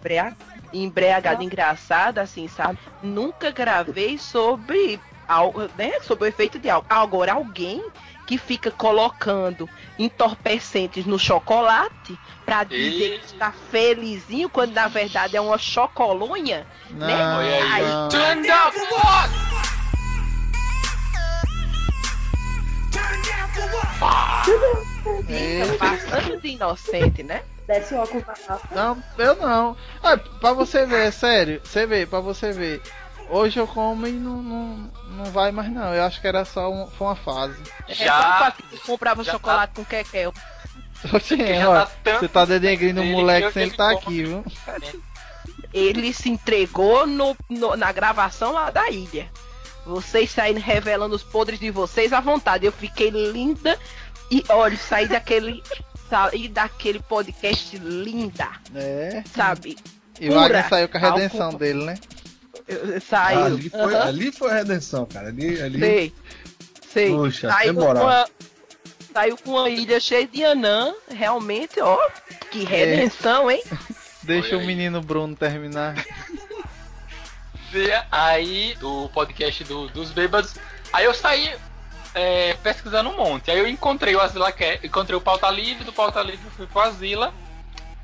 [0.72, 2.78] Embriagada engraçada, assim, sabe?
[3.02, 6.00] Nunca gravei sobre algo, né?
[6.02, 6.86] Sobre o efeito de álcool.
[6.90, 7.84] Agora, alguém
[8.26, 13.18] que fica colocando entorpecentes no chocolate pra dizer Ei.
[13.20, 16.66] que está felizinho, quando na verdade é uma chocolonha.
[16.90, 17.06] Não,
[17.38, 17.82] Olha aí.
[17.82, 18.08] não.
[18.08, 19.46] Turn down for what?
[25.26, 27.42] Fica passando de inocente, né?
[27.66, 28.24] Desce o óculos.
[28.70, 29.76] Não, eu não.
[30.02, 32.80] Ah, pra você ver, é sério, você vê, pra você ver.
[33.28, 35.92] Hoje eu como e não, não, não vai mais não.
[35.92, 37.60] Eu acho que era só um, foi uma fase.
[37.88, 40.32] É Já, que comprava já chocolate com quequel.
[41.12, 44.22] Oxê, ó, tá tanto você tá denegrindo o moleque que sem ele ele tá aqui,
[44.24, 44.44] viu?
[45.72, 49.28] Ele se entregou no, no- na gravação lá da ilha.
[49.84, 52.64] Vocês saíram revelando os podres de vocês à vontade.
[52.66, 53.78] Eu fiquei linda
[54.30, 55.62] e olha, saí daquele
[56.08, 59.22] saí daquele podcast linda, É.
[59.34, 59.76] sabe?
[60.20, 60.68] E o Wagner Pura.
[60.68, 61.94] saiu com a redenção dele, né?
[63.06, 63.44] Saiu.
[63.44, 64.08] ali, foi, Aham.
[64.08, 65.28] ali foi a redenção, cara.
[65.28, 65.78] Ali, ali.
[65.78, 66.14] Sei.
[66.92, 67.10] Sei.
[67.14, 68.04] Puxa, saiu, tem com moral.
[68.04, 68.26] uma,
[69.12, 70.94] saiu com uma ilha cheia de anã.
[71.10, 71.96] Realmente, ó.
[72.50, 73.62] Que redenção, hein?
[74.22, 74.66] Deixa o aí.
[74.66, 75.94] menino Bruno terminar.
[77.74, 80.54] E aí, do podcast do- dos bêbados.
[80.92, 81.54] Aí eu saí
[82.16, 83.50] é, pesquisando um monte.
[83.50, 84.52] Aí eu encontrei o Asila
[84.82, 87.32] encontrei o Pauta Livre, do Pauta Livre eu fui pro Asila.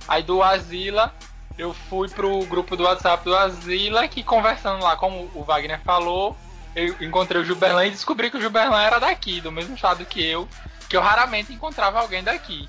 [0.07, 1.12] Aí do Asila
[1.57, 6.37] eu fui pro grupo do WhatsApp do Asila, que conversando lá, como o Wagner falou,
[6.77, 10.22] eu encontrei o Gilberlan e descobri que o Gilberlan era daqui, do mesmo estado que
[10.22, 10.46] eu,
[10.88, 12.68] que eu raramente encontrava alguém daqui.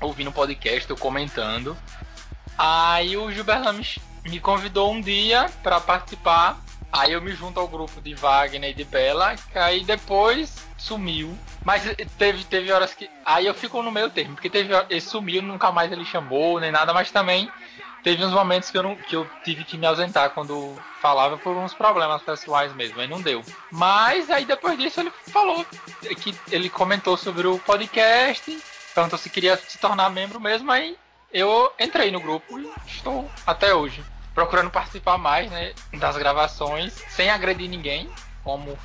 [0.00, 1.76] Ouvindo podcast, eu comentando.
[2.56, 3.86] Aí o Gilberlan me,
[4.24, 6.58] me convidou um dia pra participar.
[6.92, 11.36] Aí eu me junto ao grupo de Wagner e de Bela, que aí depois sumiu.
[11.64, 11.82] Mas
[12.16, 13.10] teve, teve horas que.
[13.24, 16.70] Aí eu fico no meio termo, porque teve ele sumiu, nunca mais ele chamou, nem
[16.70, 17.50] nada, mas também
[18.02, 21.54] teve uns momentos que eu, não, que eu tive que me ausentar quando falava por
[21.56, 23.44] uns problemas pessoais mesmo, aí não deu.
[23.70, 25.66] Mas aí depois disso ele falou
[26.22, 28.58] que ele comentou sobre o podcast,
[28.94, 30.96] perguntou se queria se tornar membro mesmo, aí
[31.32, 34.02] eu entrei no grupo e estou até hoje.
[34.38, 38.08] Procurando participar mais né, das gravações, sem agredir ninguém,
[38.44, 38.78] como o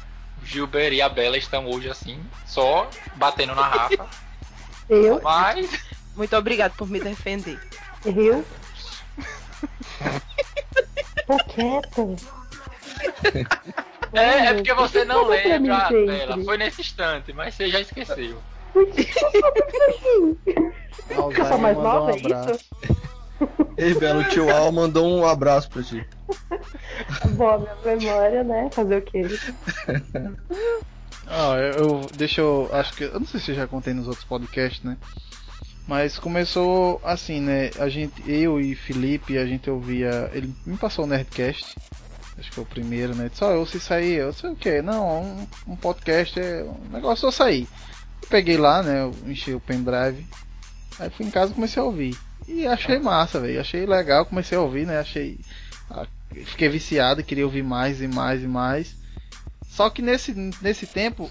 [0.44, 4.08] Gilber e a Bela estão hoje assim, só batendo na Rafa.
[4.90, 5.80] Eu, Mas
[6.16, 7.62] Muito obrigado por me defender.
[8.04, 8.44] eu.
[11.28, 12.02] Tô quieta.
[14.12, 15.88] é, é porque você não lembra.
[15.90, 16.44] Bela.
[16.44, 18.42] Foi nesse instante, mas você já esqueceu.
[18.76, 18.92] Eu
[21.48, 22.60] sou mais nova, um é isso?
[23.78, 26.06] Ei, Belo, o tio Al mandou um abraço pra ti.
[27.36, 28.70] Boa, minha memória, né?
[28.72, 29.22] Fazer o quê?
[31.28, 32.70] Ó, eu, eu- deixa eu.
[32.72, 33.04] Acho que.
[33.06, 34.98] Eu não sei se eu já contei nos outros podcasts, né?
[35.88, 37.70] Mas começou assim, né?
[37.78, 40.30] A gente, eu e Felipe, a gente ouvia.
[40.34, 41.76] Ele me passou o Nerdcast.
[42.38, 43.30] Acho que foi o primeiro, né?
[43.34, 44.82] Só eu se sair, eu sei o que.
[44.82, 47.68] Não, um, um podcast é um negócio eu sair.
[48.30, 49.02] Peguei lá, né?
[49.04, 50.26] Eu enchi o pendrive.
[51.00, 52.18] Aí fui em casa e comecei a ouvir.
[52.48, 53.60] E achei massa, velho.
[53.60, 55.00] Achei legal, comecei a ouvir, né?
[55.00, 55.40] Achei.
[56.46, 58.96] Fiquei viciado, queria ouvir mais e mais e mais.
[59.68, 61.30] Só que nesse, nesse tempo,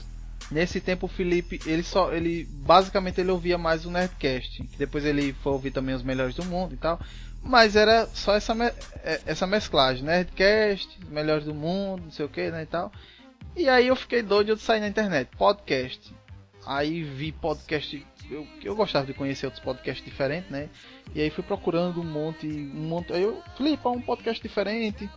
[0.50, 5.04] nesse tempo o Felipe, ele só, ele basicamente ele ouvia mais o Nerdcast, que depois
[5.04, 7.00] ele foi ouvir também os melhores do mundo e tal.
[7.42, 8.72] Mas era só essa me-
[9.02, 12.92] é- essa mesclagem, Nerdcast, melhores do mundo, não sei o que, né, e tal.
[13.56, 16.14] E aí eu fiquei doido de sair na internet, podcast.
[16.64, 20.68] Aí vi podcast, eu, eu gostava de conhecer outros podcasts diferentes, né?
[21.14, 23.12] E aí fui procurando um monte, um monte.
[23.12, 25.08] Aí eu, é um podcast diferente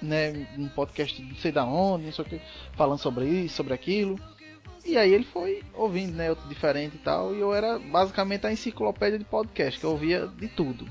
[0.00, 2.40] né, um podcast não sei da onde, não sei o que,
[2.76, 4.18] falando sobre isso, sobre aquilo.
[4.84, 8.52] E aí ele foi ouvindo, né, outro diferente e tal, e eu era basicamente a
[8.52, 10.86] enciclopédia de podcast, que eu ouvia de tudo.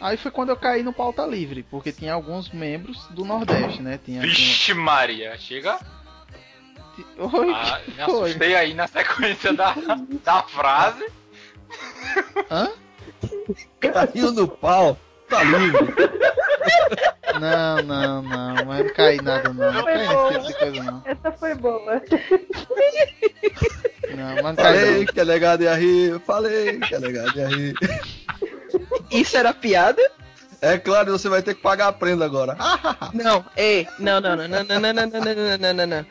[0.00, 3.98] Aí foi quando eu caí no pauta livre, porque tinha alguns membros do Nordeste, né?
[4.02, 4.32] Tinha, tinha...
[4.32, 5.78] Vixe Maria, chega.
[7.18, 8.04] Oi, Ah, me foi?
[8.30, 9.74] assustei aí na sequência da,
[10.24, 11.06] da frase.
[12.50, 12.68] Hã?
[13.80, 14.96] Caiu no pau,
[15.28, 15.94] tá livre.
[17.40, 19.72] Não, não, não, mas não caí nada não.
[19.72, 19.94] Não boa.
[19.96, 21.02] nesse tipo de coisa não.
[21.04, 22.02] Essa foi boa.
[24.16, 25.06] Não, mas não Falei não.
[25.06, 27.74] que é legado ia rir, falei que é legado ia rir.
[29.10, 30.02] Isso era piada?
[30.62, 32.56] É claro, você vai ter que pagar a prenda agora.
[33.14, 36.06] Não, ei, não, não, não, não, não, não, não, não, não, não, não, não.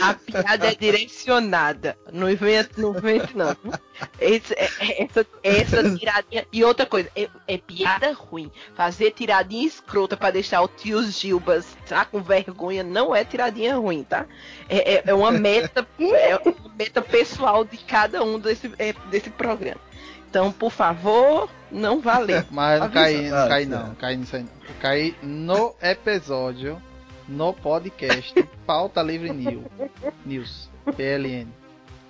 [0.00, 1.96] A piada é direcionada.
[2.12, 3.56] Não inventa, não inventa, não.
[4.20, 6.46] Esse- é- é- essa, essa tiradinha.
[6.52, 8.50] E outra coisa, é, é piada ruim.
[8.74, 14.02] Fazer tiradinha escrota pra deixar o tio Gilbas tá com vergonha não é tiradinha ruim,
[14.02, 14.24] tá?
[14.68, 19.28] É, é- é uma meta, é uma meta pessoal de cada um desse, é, desse
[19.30, 19.80] programa.
[20.28, 22.42] Então, por favor, não valeu.
[22.50, 23.68] Mas não caí, não certo.
[23.68, 24.74] não, caí nisso aí não.
[24.80, 26.80] Caí no episódio,
[27.28, 28.34] no podcast,
[28.66, 29.64] Pauta Livre News,
[30.24, 31.48] News PLN.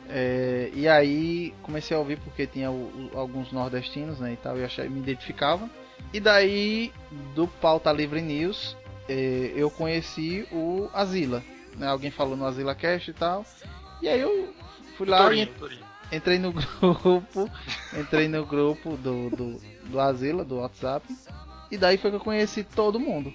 [0.08, 4.58] É, e aí comecei a ouvir porque tinha o- o- alguns nordestinos, né, e tal,
[4.58, 5.68] e achei, me identificava.
[6.12, 6.92] E daí,
[7.34, 8.76] do Pauta Livre News,
[9.08, 11.42] é, eu conheci o Azila,
[11.76, 13.44] né, alguém falou no Azila Cast e tal.
[14.02, 14.52] E aí eu
[14.98, 15.84] fui lá e Torinho, Torinho.
[16.12, 17.50] entrei no grupo,
[17.98, 21.06] entrei no grupo do, do, do Azila, do WhatsApp,
[21.70, 23.32] e daí foi que eu conheci todo mundo.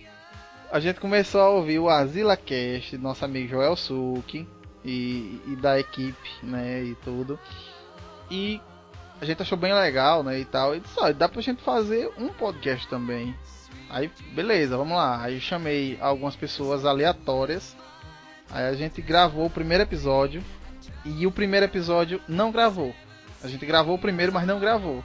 [0.69, 4.45] A gente começou a ouvir o Azila Cast, nosso amigo Joel Suki,
[4.84, 7.39] e, e da equipe, né, e tudo.
[8.30, 8.60] E
[9.21, 12.27] a gente achou bem legal, né, e tal, e "Olha, dá pra gente fazer um
[12.30, 13.34] podcast também.
[13.89, 15.21] Aí, beleza, vamos lá.
[15.23, 17.75] Aí eu chamei algumas pessoas aleatórias,
[18.51, 20.43] aí a gente gravou o primeiro episódio,
[21.06, 22.93] e o primeiro episódio não gravou.
[23.41, 25.01] A gente gravou o primeiro, mas não gravou.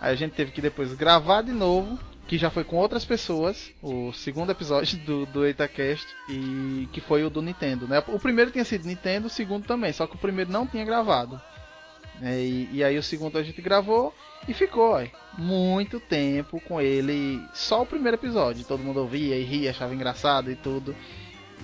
[0.00, 1.98] Aí a gente teve que depois gravar de novo,
[2.30, 7.24] que já foi com outras pessoas, o segundo episódio do, do EitaCast, e que foi
[7.24, 8.00] o do Nintendo, né?
[8.06, 11.40] O primeiro tinha sido Nintendo, o segundo também, só que o primeiro não tinha gravado.
[12.22, 14.14] É, e, e aí o segundo a gente gravou
[14.46, 15.04] e ficou, ó,
[15.36, 18.64] muito tempo com ele, só o primeiro episódio.
[18.64, 20.94] Todo mundo ouvia e ria, achava engraçado e tudo.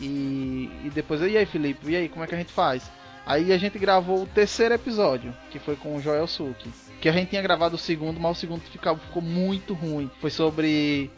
[0.00, 2.90] E, e depois, e aí Felipe, e aí, como é que a gente faz?
[3.24, 6.68] Aí a gente gravou o terceiro episódio, que foi com o Joel Suki.
[7.00, 10.10] Que a gente tinha gravado o segundo, mas o segundo ficou, ficou muito ruim.
[10.20, 11.10] Foi sobre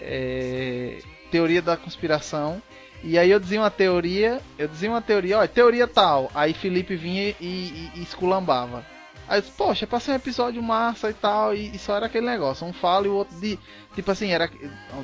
[0.00, 0.98] é,
[1.30, 2.62] teoria da conspiração.
[3.02, 6.30] E aí eu dizia uma teoria, eu dizia uma teoria, ó, teoria tal.
[6.34, 8.84] Aí Felipe vinha e, e, e esculambava.
[9.28, 12.26] Aí eu disse, poxa, passei um episódio massa e tal, e, e só era aquele
[12.26, 13.58] negócio, um fala e o outro de.
[13.94, 14.50] Tipo assim, era.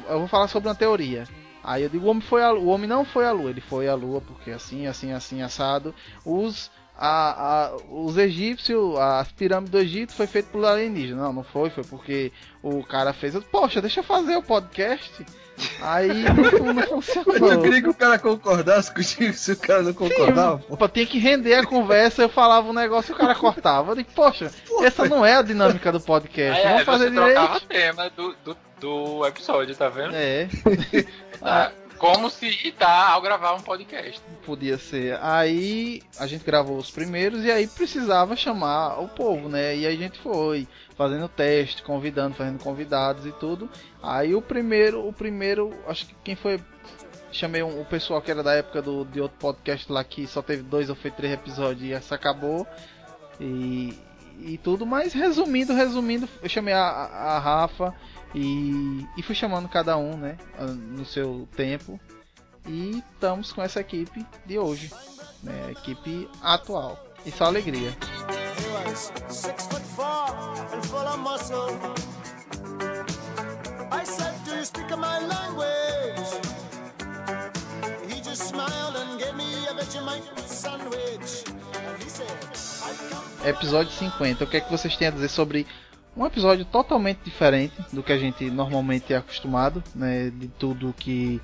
[0.08, 1.24] Eu vou falar sobre uma teoria.
[1.62, 3.86] Aí eu digo, o homem foi a, o homem não foi à lua, ele foi
[3.86, 5.94] à lua porque assim, assim, assim, assado.
[6.24, 6.70] Os
[7.00, 11.22] a, a- os egípcios, as pirâmides do Egito foi feito por alienígenas.
[11.24, 12.30] Não, não foi, foi porque
[12.62, 13.34] o cara fez.
[13.50, 15.24] Poxa, deixa eu fazer o podcast.
[15.82, 17.60] Aí não, não Eu funcionou.
[17.62, 20.58] queria que o cara concordasse contigo se o cara não concordava.
[20.58, 20.76] pô.
[20.76, 23.92] Pô, tinha que render a conversa, eu falava um negócio e o cara cortava.
[23.92, 24.50] Eu digo, poxa,
[24.82, 26.60] essa não é a dinâmica do podcast.
[26.60, 27.66] Aí, Vamos é, fazer você direito.
[27.66, 30.14] tema do, do, do episódio, tá vendo?
[30.14, 30.48] É,
[31.38, 31.72] Tá?
[32.00, 34.22] Como se tá ao gravar um podcast.
[34.46, 35.18] podia ser.
[35.20, 39.76] Aí a gente gravou os primeiros e aí precisava chamar o povo, né?
[39.76, 43.68] E a gente foi fazendo teste, convidando, fazendo convidados e tudo.
[44.02, 46.58] Aí o primeiro, o primeiro, acho que quem foi
[47.30, 50.40] chamei um, o pessoal que era da época do de outro podcast lá que só
[50.40, 52.66] teve dois ou foi três episódios e essa acabou
[53.38, 53.94] e,
[54.40, 57.94] e tudo, mas resumindo, resumindo, eu chamei a a Rafa
[58.34, 61.98] e, e fui chamando cada um, né, no seu tempo.
[62.66, 64.90] E estamos com essa equipe de hoje,
[65.42, 67.02] né, a equipe atual.
[67.24, 67.96] E só alegria.
[83.44, 84.44] Episódio 50.
[84.44, 85.66] O que é que vocês têm a dizer sobre
[86.16, 91.40] um episódio totalmente diferente do que a gente normalmente é acostumado, né, de tudo que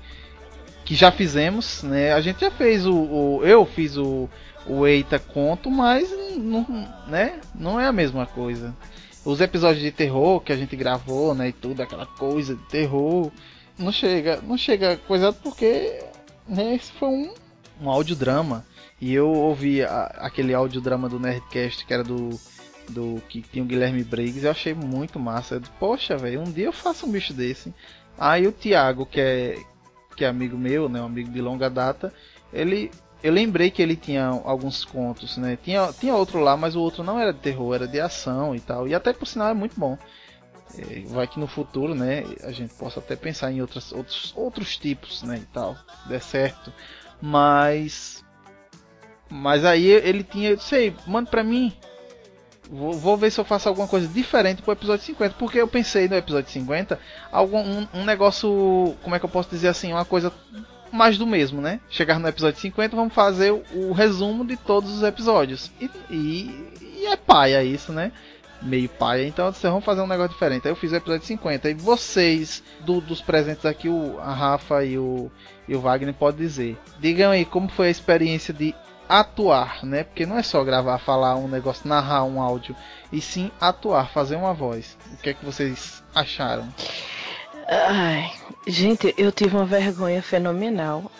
[0.85, 2.13] que já fizemos, né?
[2.13, 4.29] A gente já fez o, o- eu fiz o
[4.65, 6.65] o Eita Conto, mas não,
[7.07, 8.73] né, não é a mesma coisa.
[9.25, 13.29] Os episódios de terror que a gente gravou, né, e tudo aquela coisa de terror,
[13.77, 15.99] não chega, não chega coisa porque
[16.47, 17.33] né, esse foi um
[17.79, 18.65] um audiodrama
[18.99, 22.29] e eu ouvi a- aquele audiodrama do Nerdcast que era do
[22.89, 25.55] do que tinha o Guilherme Briggs, eu achei muito massa.
[25.55, 27.73] Eu Poxa, velho, um dia eu faço um bicho desse.
[28.17, 29.57] Aí o Thiago, que é
[30.15, 32.11] que é amigo meu, né, um amigo de longa data,
[32.51, 32.89] ele
[33.21, 35.57] eu lembrei que ele tinha alguns contos, né?
[35.63, 38.59] Tinha, tinha outro lá, mas o outro não era de terror, era de ação e
[38.59, 38.87] tal.
[38.87, 39.97] E até por sinal é muito bom.
[40.77, 44.77] É, vai que no futuro, né, a gente possa até pensar em outras, outros, outros
[44.77, 45.75] tipos, né, e tal,
[46.07, 46.71] der certo.
[47.21, 48.23] Mas.
[49.29, 51.73] Mas aí ele tinha, sei, manda pra mim.
[52.69, 55.35] Vou, vou ver se eu faço alguma coisa diferente pro episódio 50.
[55.37, 56.99] Porque eu pensei no episódio 50
[57.31, 58.95] algum, um, um negócio.
[59.01, 59.91] Como é que eu posso dizer assim?
[59.93, 60.31] Uma coisa
[60.91, 61.79] mais do mesmo, né?
[61.89, 65.71] Chegar no episódio 50, vamos fazer o, o resumo de todos os episódios.
[65.79, 66.69] E, e,
[67.01, 68.11] e é paia isso, né?
[68.61, 69.27] Meio paia.
[69.27, 70.67] Então vocês vão fazer um negócio diferente.
[70.67, 71.69] Aí eu fiz o episódio 50.
[71.69, 75.31] E vocês, do, dos presentes aqui, o, a Rafa e o,
[75.67, 76.77] e o Wagner, pode dizer.
[76.99, 78.73] Digam aí como foi a experiência de
[79.07, 80.03] atuar, né?
[80.03, 82.75] Porque não é só gravar, falar um negócio, narrar um áudio,
[83.11, 84.97] e sim atuar, fazer uma voz.
[85.13, 86.67] O que é que vocês acharam?
[87.67, 88.31] Ai,
[88.65, 91.11] gente, eu tive uma vergonha fenomenal.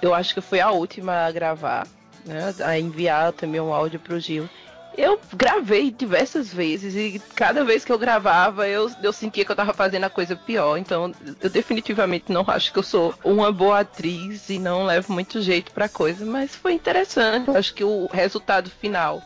[0.00, 1.86] Eu acho que fui a última a gravar,
[2.24, 2.54] né?
[2.64, 4.48] A enviar também um áudio pro Gil.
[4.96, 9.56] Eu gravei diversas vezes e cada vez que eu gravava eu, eu sentia que eu
[9.56, 10.76] tava fazendo a coisa pior.
[10.76, 15.40] Então eu definitivamente não acho que eu sou uma boa atriz e não levo muito
[15.40, 17.50] jeito pra coisa, mas foi interessante.
[17.50, 19.20] Acho que o resultado final,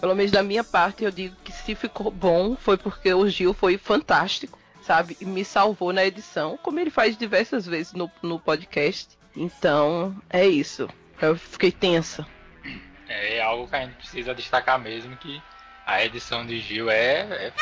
[0.00, 3.54] pelo menos da minha parte, eu digo que se ficou bom foi porque o Gil
[3.54, 5.16] foi fantástico, sabe?
[5.20, 9.16] E me salvou na edição, como ele faz diversas vezes no, no podcast.
[9.36, 10.88] Então é isso.
[11.22, 12.26] Eu fiquei tensa.
[13.08, 15.42] É algo que a gente precisa destacar mesmo que
[15.86, 17.52] a edição de Gil é, é-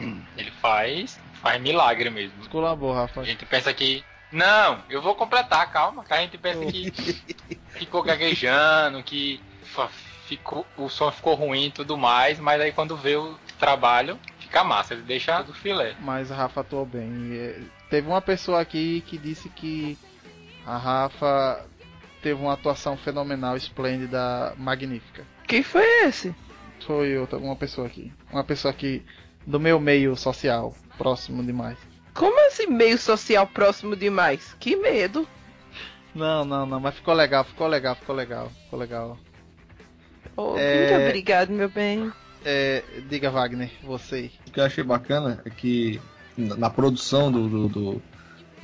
[0.36, 2.48] ele faz faz milagre mesmo.
[2.48, 3.20] Colabou, Rafa.
[3.20, 6.90] A gente pensa que não, eu vou completar, calma, que a gente pensa que
[7.70, 9.40] ficou gaguejando, que
[10.26, 14.64] ficou o som ficou ruim e tudo mais, mas aí quando vê o trabalho fica
[14.64, 15.94] massa, ele deixa do filé.
[16.00, 17.30] Mas a Rafa atuou bem.
[17.32, 19.96] Eh, teve uma pessoa aqui que disse que
[20.64, 21.64] a Rafa
[22.26, 25.24] teve uma atuação fenomenal, esplêndida, magnífica.
[25.46, 26.34] Quem foi esse?
[26.84, 28.12] Foi outra, uma pessoa aqui.
[28.32, 29.00] Uma pessoa aqui
[29.46, 31.78] do meu meio social, próximo demais.
[32.12, 34.56] Como esse meio social próximo demais?
[34.58, 35.28] Que medo.
[36.12, 39.16] Não, não, não, mas ficou legal, ficou legal, ficou legal, ficou legal.
[40.36, 40.88] Oh, É.
[40.90, 42.10] Muito obrigado, meu bem.
[42.44, 44.32] É, diga, Wagner, você.
[44.48, 46.00] O que eu achei bacana é que
[46.36, 48.02] na na produção do, do, do-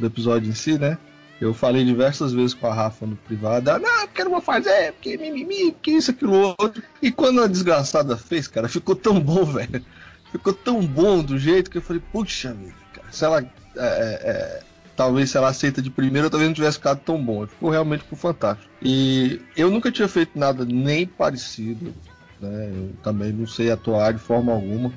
[0.01, 0.99] do episódio em si, né?
[1.43, 4.93] Eu falei diversas vezes com a Rafa no privado, ah, não, porque não vou fazer,
[4.93, 6.83] porque mimimi, porque isso, aquilo, outro.
[7.01, 9.85] E quando a desgraçada fez, cara, ficou tão bom, velho.
[10.31, 13.41] Ficou tão bom do jeito que eu falei, puxa vida, cara, se ela.
[13.41, 14.63] é, é, é,
[14.97, 17.47] talvez se ela aceita de primeira, talvez não tivesse ficado tão bom.
[17.47, 18.71] Ficou realmente ficou fantástico.
[18.81, 21.93] E eu nunca tinha feito nada nem parecido,
[22.41, 22.71] né?
[22.73, 24.93] Eu também não sei atuar de forma alguma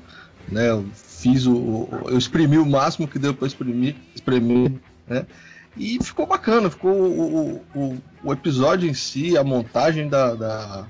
[0.48, 0.70] né?
[0.70, 4.72] Eu fiz o, eu exprimi o máximo que deu para exprimir, espremer,
[5.08, 5.26] né?
[5.78, 10.88] E ficou bacana, ficou o, o, o- episódio em si, a montagem da, da-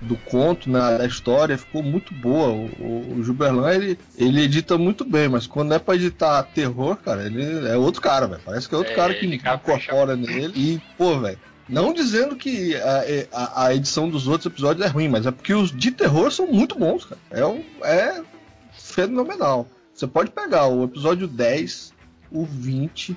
[0.00, 2.48] do conto, né, da história, ficou muito boa.
[2.48, 7.24] O, o, Gilberlan, ele, ele edita muito bem, mas quando é pra editar terror, cara,
[7.24, 8.42] ele é outro cara, velho.
[8.44, 10.52] Parece que é outro É, cara que incorpora nele.
[10.54, 11.38] E, pô, velho.
[11.68, 15.52] Não dizendo que a, a- a edição dos outros episódios é ruim, mas é porque
[15.54, 17.20] os de terror são muito bons, cara.
[17.30, 18.22] É, um- é
[18.70, 19.66] fenomenal.
[19.94, 21.92] Você pode pegar o episódio 10,
[22.30, 23.16] o 20,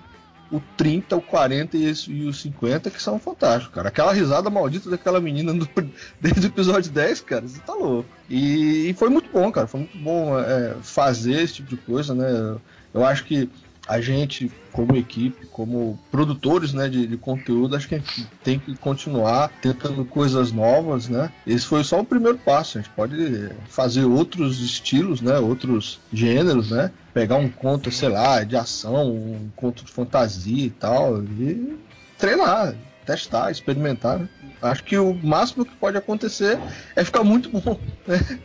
[0.52, 3.90] o 30, o 40 e, esse- e o 50, que são fantásticos, cara.
[3.90, 5.70] Aquela risada maldita daquela menina do-
[6.20, 8.10] desde o episódio 10, cara, você tá louco.
[8.30, 9.68] E, e foi muito bom, cara.
[9.68, 12.58] Foi muito bom é, fazer esse tipo de coisa, né?
[12.94, 13.48] Eu acho que
[13.90, 18.60] a gente, como equipe, como produtores né, de, de conteúdo, acho que a gente tem
[18.60, 21.32] que continuar tentando coisas novas, né?
[21.46, 22.78] Esse foi só o primeiro passo.
[22.78, 25.40] A gente pode fazer outros estilos, né?
[25.40, 26.92] Outros gêneros, né?
[27.16, 31.76] Pegar um conto, sei lá, de ação, um conto de fantasia e tal, e
[32.16, 32.76] treinar,
[33.08, 34.20] testar, experimentar.
[34.20, 34.30] Né?
[34.62, 36.60] Acho que o máximo que pode acontecer
[36.96, 38.40] é ficar muito bom, né?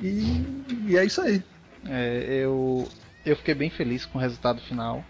[0.00, 0.42] E,
[0.86, 1.42] e é isso aí.
[1.86, 2.88] É, eu,
[3.26, 5.04] eu fiquei bem feliz com o resultado final,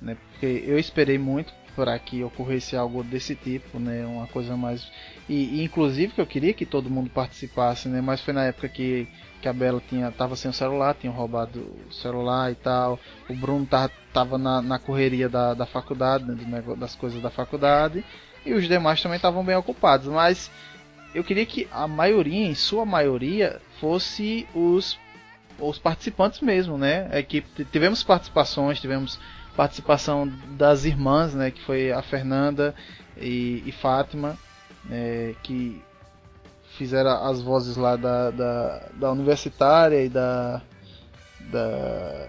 [0.00, 0.16] né?
[0.32, 4.04] Porque eu esperei muito para que ocorresse algo desse tipo, né?
[4.04, 4.86] Uma coisa mais
[5.28, 8.00] e, e, inclusive que eu queria que todo mundo participasse, né?
[8.00, 9.06] Mas foi na época que,
[9.40, 12.98] que a Bela tinha tava sem o celular, tinha roubado o celular e tal.
[13.30, 16.36] O Bruno tava, tava na, na correria da, da faculdade, né?
[16.46, 18.04] Negócio, das coisas da faculdade
[18.44, 20.50] e os demais também estavam bem ocupados, mas
[21.14, 24.98] eu queria que a maioria, em sua maioria, fosse os
[25.68, 27.08] os participantes mesmo, né?
[27.10, 29.18] A equipe tivemos participações, tivemos
[29.56, 31.50] participação das irmãs, né?
[31.50, 32.74] Que foi a Fernanda
[33.16, 34.36] e, e Fátima,
[34.90, 35.80] é, que
[36.76, 40.62] fizeram as vozes lá da, da, da universitária e da
[41.50, 42.28] da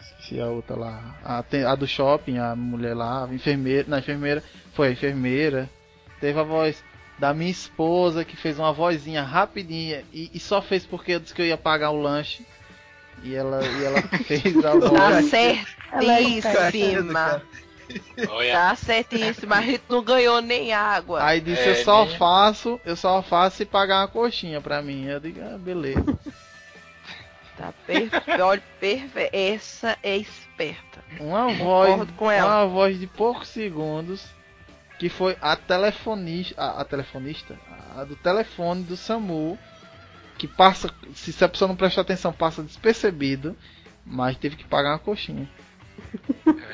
[0.00, 4.42] esqueci a outra lá, a, a do shopping, a mulher lá, a enfermeira, na enfermeira
[4.72, 5.68] foi a enfermeira,
[6.20, 6.82] teve a voz
[7.18, 11.34] da minha esposa que fez uma vozinha rapidinha e, e só fez porque eu disse
[11.34, 12.44] que eu ia pagar o lanche
[13.22, 15.32] E ela, e ela fez a Tá voz.
[15.34, 17.42] É certíssima.
[18.28, 19.56] Olha, Tá certíssima.
[19.56, 21.22] A gente não ganhou nem água.
[21.24, 22.16] Aí disse, É, eu só né?
[22.16, 25.04] faço, eu só faço se pagar uma coxinha pra mim.
[25.06, 26.18] Eu digo, ah, beleza.
[27.56, 28.42] Tá perfeito.
[28.42, 29.28] Olha, perfe...
[29.32, 31.04] Essa é esperta.
[31.20, 32.64] Uma voz, com ela.
[32.64, 34.24] uma voz de poucos segundos,
[34.98, 37.58] que foi a telefonista, a, a telefonista,
[37.94, 39.58] a do telefone do SAMU,
[40.42, 43.56] que passa, se se a pessoa não prestar atenção, passa despercebido,
[44.04, 45.48] mas teve que pagar uma coxinha.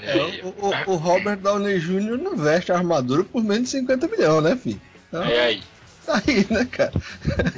[0.02, 2.16] É, o, o- o Robert Downey Jr.
[2.16, 4.80] não veste a armadura por menos de 50 milhões, né, filho?
[5.08, 5.62] Então, é aí.
[6.06, 6.92] tá aí, né, cara?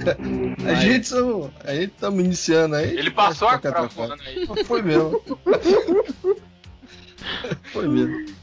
[0.68, 2.98] A gente são, a gente estamos iniciando aí.
[2.98, 4.46] Ele passou a Qualquer prova aí.
[4.46, 4.64] coisa.
[4.64, 5.22] Foi mesmo.
[7.72, 8.34] Foi mesmo.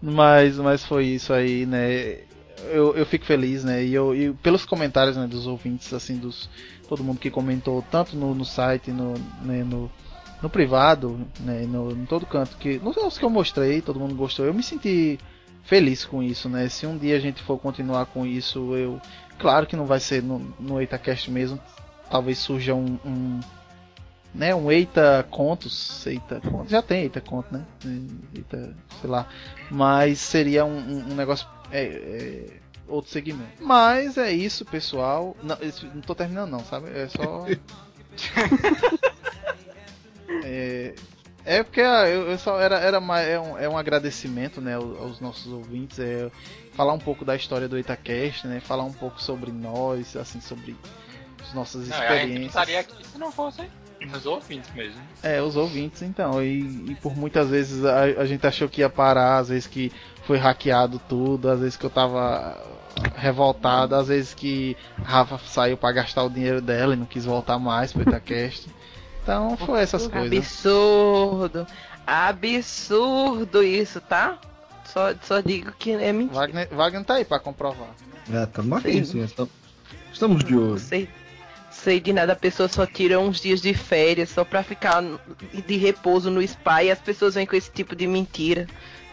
[0.00, 2.18] Mas, mas foi isso aí, né?
[2.68, 3.82] Eu, eu fico feliz, né?
[3.84, 6.48] E, eu, e pelos comentários né, dos ouvintes, assim, dos
[6.88, 9.90] todo mundo que comentou, tanto no, no site, no, né, no,
[10.42, 14.44] no privado, né, no, em todo canto, que nos que eu mostrei, todo mundo gostou.
[14.44, 15.18] Eu me senti
[15.62, 16.68] feliz com isso, né?
[16.68, 19.00] Se um dia a gente for continuar com isso, eu.
[19.38, 21.58] Claro que não vai ser no, no EitaCast mesmo.
[22.10, 22.98] Talvez surja um.
[23.04, 23.40] um
[24.34, 27.64] né, um Eita Contos, Eita Contos, já tem Eita Conto, né?
[28.34, 29.26] Eita, sei lá,
[29.70, 32.46] mas seria um- um negócio é, é,
[32.88, 33.52] outro segmento.
[33.60, 35.36] Mas é isso, pessoal.
[35.42, 35.56] Não,
[35.94, 36.90] não tô terminando não, sabe?
[36.90, 37.46] É só
[40.44, 40.94] é,
[41.44, 44.74] é porque ah, eu, eu só era, era mais, é, um, é um agradecimento né,
[44.74, 46.30] aos, aos nossos ouvintes, é,
[46.72, 50.76] falar um pouco da história do Itacast, né, falar um pouco sobre nós, assim, sobre
[51.42, 52.46] as nossas Não, experiências.
[52.46, 53.68] estaria aqui se não fossem
[54.14, 55.00] os ouvintes mesmo.
[55.22, 56.42] É, os ouvintes, então.
[56.42, 59.92] E, e por muitas vezes a, a gente achou que ia parar, às vezes que
[60.26, 62.56] foi hackeado tudo, às vezes que eu tava
[63.16, 67.24] revoltado, às vezes que a Rafa saiu pra gastar o dinheiro dela e não quis
[67.24, 68.68] voltar mais pro Itacast.
[69.22, 70.38] Então foi essas coisas.
[70.38, 71.66] Absurdo.
[72.06, 74.38] Absurdo isso, tá?
[74.84, 76.40] Só, só digo que é mentira.
[76.40, 77.90] Wagner, Wagner tá aí pra comprovar.
[78.32, 79.22] É, tamo aqui, sim.
[79.22, 79.52] Estamos,
[80.12, 80.78] estamos de olho.
[80.78, 81.08] Sei,
[81.70, 85.02] sei de nada, a pessoa só tira uns dias de férias só pra ficar
[85.66, 88.66] de repouso no spa e as pessoas vêm com esse tipo de mentira.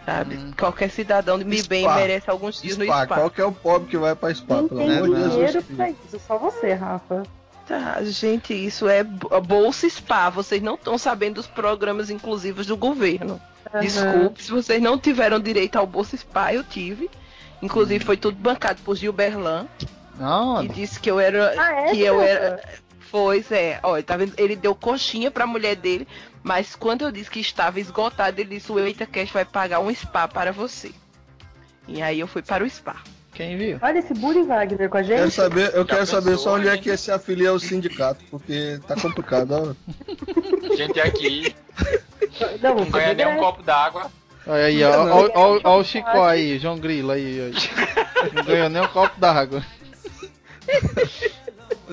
[0.08, 0.38] Sabe?
[0.38, 0.53] Hum.
[0.58, 1.68] Qualquer cidadão de Spa.
[1.70, 3.16] bem merece alguns dias no Spa, spa.
[3.16, 5.89] qual que é o pobre que vai pra spa, Quem pelo amor de dinheiro pra
[5.89, 6.20] isso?
[6.26, 7.24] Só você, Rafa.
[7.68, 10.30] Tá, gente, isso é bo- bolsa spa.
[10.30, 13.41] Vocês não estão sabendo dos programas inclusivos do governo.
[13.74, 13.82] Aham.
[13.82, 17.10] Desculpe, se vocês não tiveram direito ao bolsa spa, eu tive.
[17.62, 19.68] Inclusive foi tudo bancado por Gilberlan,
[20.18, 21.91] Não, que disse que eu era Ah, é?
[21.91, 22.64] que eu era
[23.12, 24.34] Pois é, olha, tá vendo?
[24.38, 26.08] Ele deu coxinha pra mulher dele,
[26.43, 30.28] mas quando eu disse que estava esgotado, ele disse: o EitaCast vai pagar um spa
[30.28, 30.91] para você.
[31.88, 32.97] E aí eu fui para o spa.
[33.34, 33.80] quem viu?
[33.82, 35.34] Olha esse bullying Wagner com a Quero gente.
[35.34, 38.95] saber, eu quero saber pensou, só onde é que esse afilia ao sindicato, porque tá
[38.99, 39.51] complicado.
[39.53, 39.74] ó.
[40.76, 41.55] Gente aqui
[42.62, 43.45] Não, não ganha nem um merece.
[43.45, 44.12] copo d'água.
[44.45, 48.34] Olha aí, ó, ó, ó, ó o Chico aí, João Grilo aí, ó.
[48.34, 49.64] Não ganhou nem um copo d'água.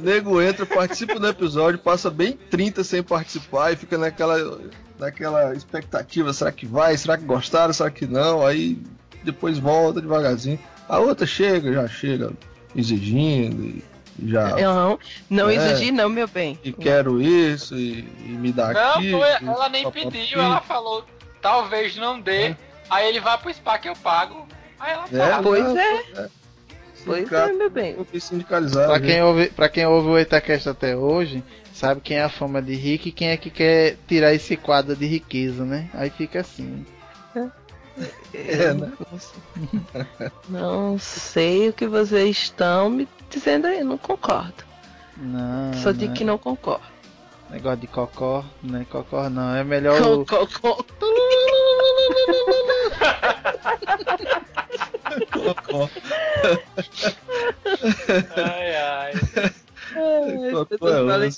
[0.05, 4.61] O nego entra, participa do episódio, passa bem 30 sem participar e fica naquela,
[4.99, 8.79] naquela expectativa, será que vai, será que gostaram, será que não, aí
[9.23, 10.59] depois volta devagarzinho.
[10.87, 12.33] A outra chega, já chega
[12.77, 13.83] exigindo e
[14.31, 14.99] já Não,
[15.31, 15.55] não É.
[15.55, 16.59] exigi, não, meu bem.
[16.63, 19.19] e quero isso e, e me dá Não, aquilo.
[19.21, 21.05] foi, e ela nem pediu, ela falou,
[21.41, 22.55] talvez não dê.
[22.91, 24.47] Aí ele vai pro spa que eu pago.
[24.79, 25.43] Aí ela É, paga.
[25.43, 26.29] Pois não, é.
[27.05, 27.97] Pois é, meu bem.
[28.19, 28.87] sindicalizado.
[28.87, 29.07] Pra né?
[29.07, 32.75] quem, ouve, pra quem ouve o Itacast até hoje, sabe quem é a fama de
[32.75, 35.91] rico e quem é que quer tirar esse quadro de riqueza, né?
[35.93, 36.85] Aí fica assim.
[38.35, 38.93] É, né?
[40.49, 44.65] Não sei o que vocês estão me dizendo aí, não concordo.
[45.17, 45.99] Não, Só né?
[45.99, 46.93] digo que não concordo.
[47.51, 48.85] Negócio de cocó, né?
[48.91, 49.55] Cocó não.
[49.55, 50.27] É melhor o.
[55.33, 55.91] Co- co- co-
[58.37, 59.13] Ai, ai.
[59.97, 61.35] Ai, pessoas é errado.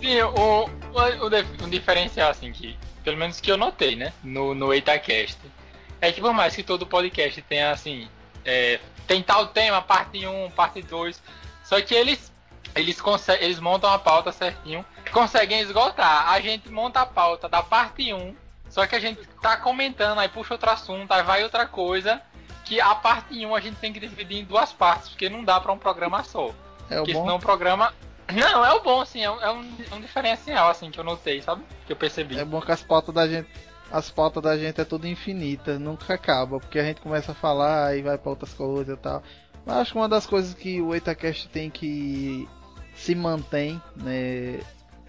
[0.00, 4.12] Sim, o, o, o dif- um diferencial, assim, que pelo menos que eu notei, né,
[4.22, 5.38] no, no EitaCast,
[6.00, 8.08] é que por mais que todo podcast tenha, assim,
[8.44, 11.20] é, tem tal tema, parte 1, parte 2,
[11.66, 12.32] só que eles,
[12.76, 16.30] eles, conseguem, eles montam a pauta certinho, conseguem esgotar.
[16.30, 18.36] A gente monta a pauta da parte 1,
[18.70, 22.22] só que a gente tá comentando, aí puxa outro assunto, aí vai outra coisa,
[22.64, 25.60] que a parte 1 a gente tem que dividir em duas partes, porque não dá
[25.60, 26.54] pra um programa só.
[26.88, 27.22] É o Porque bom.
[27.22, 27.92] senão o programa.
[28.32, 31.04] Não, é o bom, assim, é um, é um, é um diferencial, assim, que eu
[31.04, 31.64] notei, sabe?
[31.84, 32.38] Que eu percebi.
[32.38, 33.48] É bom que as pautas da gente
[33.90, 37.96] as pautas da gente é tudo infinita, nunca acaba, porque a gente começa a falar
[37.96, 39.22] e vai para outras coisas e tal.
[39.66, 42.48] Mas acho que uma das coisas que o EitaCast tem que
[42.94, 44.60] se mantém, né,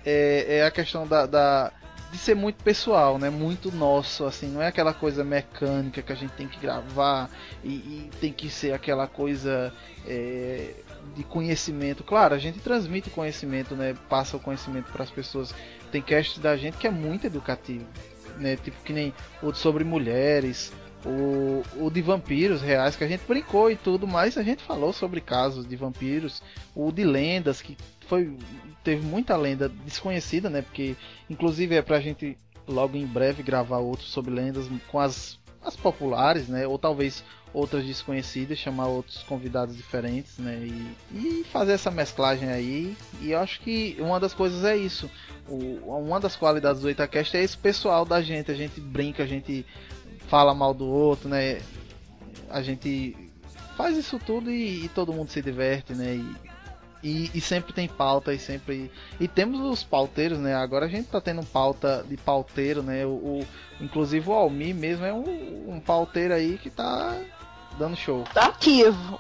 [0.06, 1.72] é, é a questão da, da-
[2.12, 6.16] de ser muito pessoal, né, muito nosso, assim, não é aquela coisa mecânica que a
[6.16, 7.30] gente tem que gravar
[7.64, 9.72] e, e tem que ser aquela coisa
[10.08, 10.74] é,
[11.16, 12.04] de conhecimento.
[12.04, 15.54] Claro, a gente transmite conhecimento, né, passa o conhecimento para as pessoas.
[15.92, 17.86] Tem cast da gente que é muito educativo,
[18.38, 20.72] né, tipo que nem o sobre mulheres,
[21.06, 24.92] o, o de vampiros reais, que a gente brincou e tudo, mas a gente falou
[24.92, 26.42] sobre casos de vampiros,
[26.76, 27.78] o de lendas, que
[28.08, 28.38] foi
[28.84, 30.62] teve muita lenda desconhecida, né?
[30.62, 30.96] Porque
[31.30, 32.38] inclusive é pra gente
[32.68, 36.66] logo em breve gravar outros sobre lendas com as, as populares, né?
[36.66, 37.24] Ou talvez
[37.54, 40.58] outras desconhecidas, chamar outros convidados diferentes, né?
[40.62, 42.96] E, e fazer essa mesclagem aí.
[43.22, 45.10] E eu acho que uma das coisas é isso.
[45.48, 45.58] O,
[46.02, 48.52] uma das qualidades do Itacast é esse pessoal da gente.
[48.52, 49.66] A gente brinca, a gente
[50.28, 51.62] fala mal do outro, né?
[52.50, 53.16] A gente
[53.76, 56.16] faz isso tudo e, e todo mundo se diverte, né?
[56.16, 56.36] E,
[57.04, 58.92] e, e sempre tem pauta e sempre.
[59.20, 60.56] E temos os pauteiros, né?
[60.56, 63.06] Agora a gente tá tendo pauta de pauteiro, né?
[63.06, 63.48] O, o-
[63.80, 67.16] inclusive o Almi mesmo é um, um pauteiro aí que tá
[67.78, 68.24] dando show.
[68.34, 69.20] Tá ativo.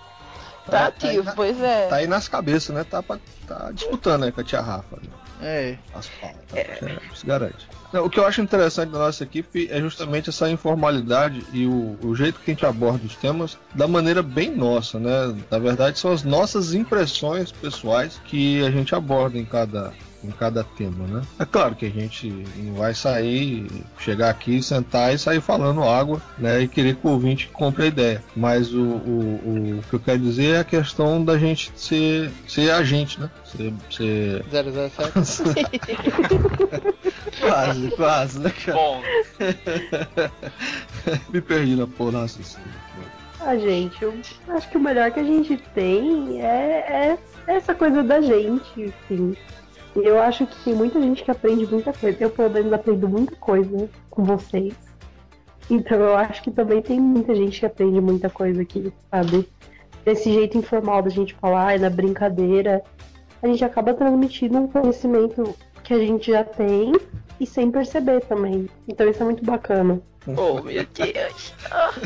[0.65, 1.87] Tá Tá- tá ativo, aí na- pois é.
[1.87, 2.83] Tá aí nas cabeças, né?
[2.83, 4.97] Tá, pra- tá disputando aí com a tia Rafa.
[4.97, 5.09] Né?
[5.41, 5.77] É.
[5.93, 6.39] As pautas.
[6.53, 7.67] É, se garante.
[7.93, 11.97] Não, o que eu acho interessante da nossa equipe é justamente essa informalidade e o,
[12.03, 15.35] o jeito que a gente aborda os temas da maneira bem nossa, né?
[15.49, 20.63] Na verdade, são as nossas impressões pessoais que a gente aborda em cada, em cada
[20.63, 21.21] tema, né?
[21.39, 23.67] É claro que a gente não vai sair,
[23.99, 26.61] chegar aqui, sentar e sair falando água, né?
[26.61, 28.23] E querer que o ouvinte compre a ideia.
[28.35, 32.71] Mas o, o, o que eu quero dizer é a questão da gente ser, ser
[32.71, 33.29] a gente, né?
[33.45, 35.67] Ser, ser 007.
[37.39, 38.77] Quase, quase, né, cara?
[38.77, 39.01] Bom,
[41.29, 42.59] Me perdi na porra, nossa.
[43.39, 44.13] Ah, gente, eu
[44.49, 49.35] acho que o melhor que a gente tem é, é essa coisa da gente, assim.
[49.97, 52.17] E eu acho que tem muita gente que aprende muita coisa.
[52.23, 54.75] Eu, pelo menos, aprendo muita coisa com vocês.
[55.71, 59.49] Então eu acho que também tem muita gente que aprende muita coisa aqui, sabe?
[60.05, 62.83] Desse jeito informal da gente falar, e na brincadeira,
[63.41, 66.93] a gente acaba transmitindo um conhecimento que a gente já tem
[67.39, 68.67] e sem perceber também.
[68.87, 70.01] Então isso é muito bacana.
[70.35, 71.53] Oh, meu Deus.
[71.71, 71.99] Oh,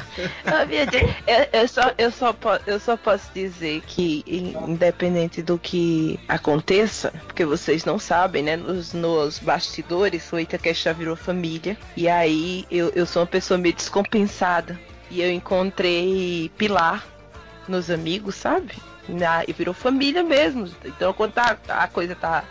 [0.46, 1.12] oh, meu Deus.
[1.26, 2.36] Eu, eu só, eu, só
[2.68, 8.56] eu só posso dizer que, in- independente do que aconteça, porque vocês não sabem, né?
[8.56, 11.76] Nos, nos bastidores, o Itacast já virou família.
[11.98, 14.80] E aí eu, eu sou uma pessoa meio descompensada.
[15.10, 17.04] E eu encontrei Pilar
[17.68, 18.74] nos amigos, sabe?
[19.10, 20.70] Na, e virou família mesmo.
[20.86, 22.44] Então quando tá- a coisa tá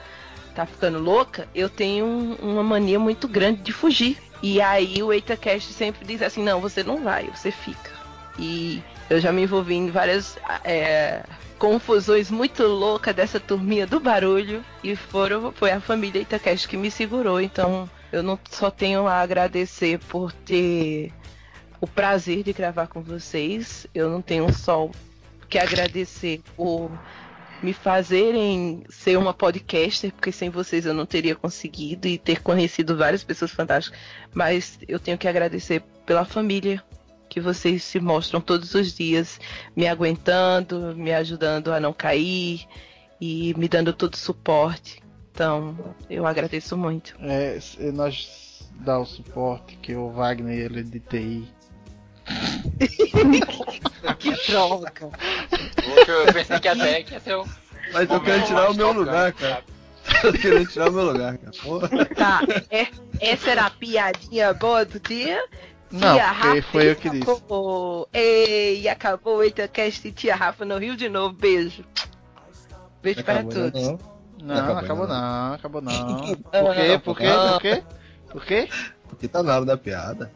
[0.50, 4.16] tá ficando louca, eu tenho um- uma mania muito grande de fugir.
[4.42, 7.90] E aí o EitaCast sempre diz assim, não, você não vai, você fica.
[8.38, 11.22] E eu já me envolvi em várias é,
[11.58, 14.64] confusões muito loucas dessa turminha do barulho.
[14.82, 17.40] E foram, foi a família EitaCast que me segurou.
[17.40, 21.12] Então eu não só tenho a agradecer por ter
[21.80, 23.86] o prazer de gravar com vocês.
[23.94, 24.88] Eu não tenho só
[25.50, 26.90] que agradecer por
[27.62, 32.96] me fazerem ser uma podcaster, porque sem vocês eu não teria conseguido e ter conhecido
[32.96, 33.98] várias pessoas fantásticas.
[34.32, 36.82] Mas eu tenho que agradecer pela família
[37.28, 39.38] que vocês se mostram todos os dias,
[39.76, 42.66] me aguentando, me ajudando a não cair
[43.20, 45.00] e me dando todo o suporte.
[45.32, 47.14] Então, eu agradeço muito.
[47.20, 47.58] É,
[47.92, 51.59] nós dá o suporte que o Wagner ele é de TI.
[54.18, 54.92] que droga!
[54.92, 57.46] Poxa, eu pensei que até que ia ser o.
[57.92, 59.62] Mas eu quero tirar o meu lugar, cara.
[60.24, 61.52] Eu quero tirar o meu lugar, cara.
[61.62, 61.88] Porra.
[62.16, 62.88] Tá, é,
[63.20, 65.40] essa era a piadinha boa do dia?
[65.90, 67.22] Não, Tia Rafa foi eu que disse.
[67.30, 68.08] acabou.
[68.12, 71.34] Ei, acabou o Itacast e Tia Rafa no Rio de novo.
[71.34, 71.84] Beijo.
[73.02, 73.82] Beijo para Acabou, né, todos.
[73.88, 73.98] não?
[74.42, 75.14] Não, Acabou, acabou não.
[75.20, 76.36] não, acabou não.
[76.50, 76.98] Por quê?
[77.04, 77.26] Por quê?
[77.28, 77.82] Por quê?
[78.30, 78.68] Por quê?
[79.08, 80.32] Porque tá na hora da piada.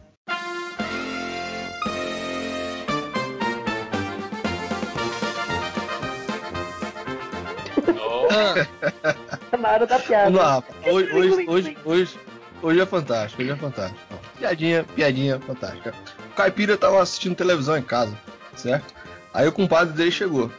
[9.59, 10.25] Na hora da piada.
[10.31, 10.63] Vamos lá.
[10.87, 12.19] Hoje, hoje, hoje, hoje,
[12.63, 14.01] hoje é fantástico, hoje é fantástico.
[14.39, 15.95] Piadinha, piadinha fantástica.
[16.33, 18.17] O caipira tava assistindo televisão em casa,
[18.57, 18.95] certo?
[19.33, 20.51] Aí o compadre dele chegou.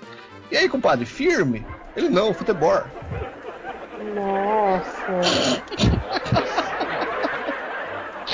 [0.52, 1.66] E aí, compadre, firme?
[1.96, 2.84] Ele não, futebol.
[4.14, 4.96] Nossa.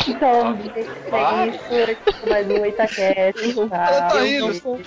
[0.08, 2.30] Então, é isso.
[2.30, 4.08] Mais um Itacast, tá?
[4.10, 4.48] tá Eu indo.
[4.48, 4.80] não sou,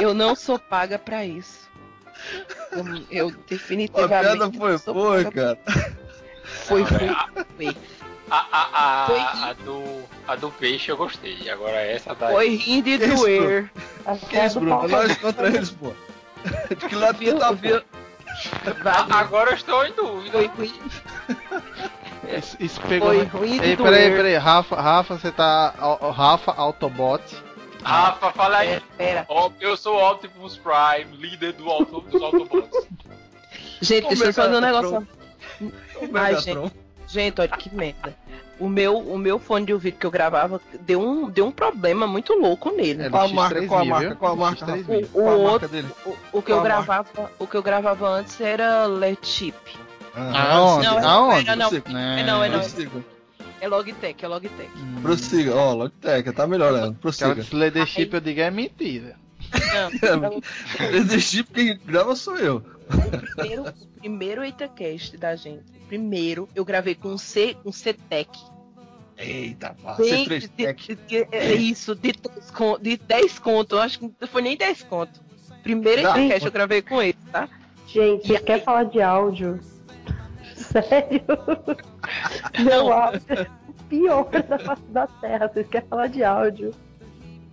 [0.00, 1.70] eu não sou paga pra isso.
[2.72, 4.20] Eu, eu A definitivamente.
[4.38, 5.58] piada foi boa, cara.
[6.44, 7.08] Foi, foi,
[7.56, 7.76] foi.
[8.30, 11.50] A, a, a, Foi a do, a do peixe eu gostei.
[11.50, 12.28] Agora essa da.
[12.30, 13.70] Foi rindo e doer.
[14.30, 14.88] Que isso, Bruno?
[14.88, 15.92] Nós contra eles, pô.
[16.70, 17.80] De que lado tu Viu?
[18.82, 19.06] tá?
[19.10, 20.32] A- agora eu estou em dúvida.
[20.32, 20.72] Foi ruim,
[22.38, 23.08] Isso, isso pegou.
[23.08, 23.90] foi ruim de Ei, doer.
[23.90, 25.74] peraí, peraí, Rafa, Rafa, você tá.
[26.14, 27.22] Rafa Autobot.
[27.82, 28.68] Rafa, fala aí.
[28.96, 29.26] Pera, pera.
[29.60, 32.86] Eu sou o Optimus Prime, líder do auto, dos Autobots.
[33.80, 35.08] Gente, deixa eu só fazer um negócio.
[35.60, 36.70] Ai, Megatron.
[37.08, 38.16] Gente, olha que merda.
[38.58, 42.06] O meu, o meu fone de ouvido que eu gravava deu um, deu um problema
[42.06, 43.04] muito louco nele.
[43.04, 43.60] É Qual a marca?
[43.60, 44.14] X3000, Qual a marca?
[44.16, 44.76] Qual a marca, X3000.
[44.76, 44.92] Rafa?
[44.92, 46.84] O, o Qual marca outro, o, o que eu Qual marca?
[46.84, 49.56] gravava, o que eu gravava antes era LED Chip.
[50.14, 50.86] Aonde?
[50.86, 51.50] Não, é- Aonde?
[51.50, 51.68] é não.
[51.68, 51.98] Prossiga.
[51.98, 52.60] É não, é não.
[52.60, 53.04] Prossiga.
[53.62, 54.70] É Logitech, é Logitech.
[54.76, 55.54] Hum, Prossiga.
[55.54, 56.78] Ó, Logitech, tá melhorando.
[56.88, 57.34] Aquela Prossiga.
[57.36, 59.14] de leadership eu digo é mentira.
[60.20, 60.40] Não,
[61.06, 62.56] porque quem grava sou eu.
[62.56, 67.70] o primeiro, o primeiro EitaCast da gente, o primeiro, eu gravei com um C, um
[67.70, 68.28] C-Tech.
[69.16, 69.94] Eita, pá.
[69.94, 70.94] Bem, C3 de, Tech.
[70.96, 74.42] de- de- é isso, de 10 conto, de 10 conto, eu acho que não foi
[74.42, 75.20] nem 10 conto.
[75.62, 76.00] Primeiro.
[76.00, 77.48] EitaCast eu gravei com ele, tá?
[77.86, 79.60] Gente, vocês querem falar de áudio?
[80.62, 81.22] Sério?
[82.64, 85.48] Meu áudio o pior da face da terra.
[85.48, 86.74] Vocês querem falar de áudio?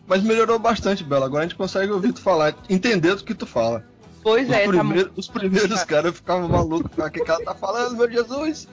[0.07, 1.25] Mas melhorou bastante, Bela.
[1.25, 3.85] Agora a gente consegue ouvir tu falar, entender do que tu fala.
[4.21, 6.91] Pois Os, é, tá primeiros, os primeiros caras ficavam malucos.
[6.97, 8.67] O que que ela tá falando, meu Jesus?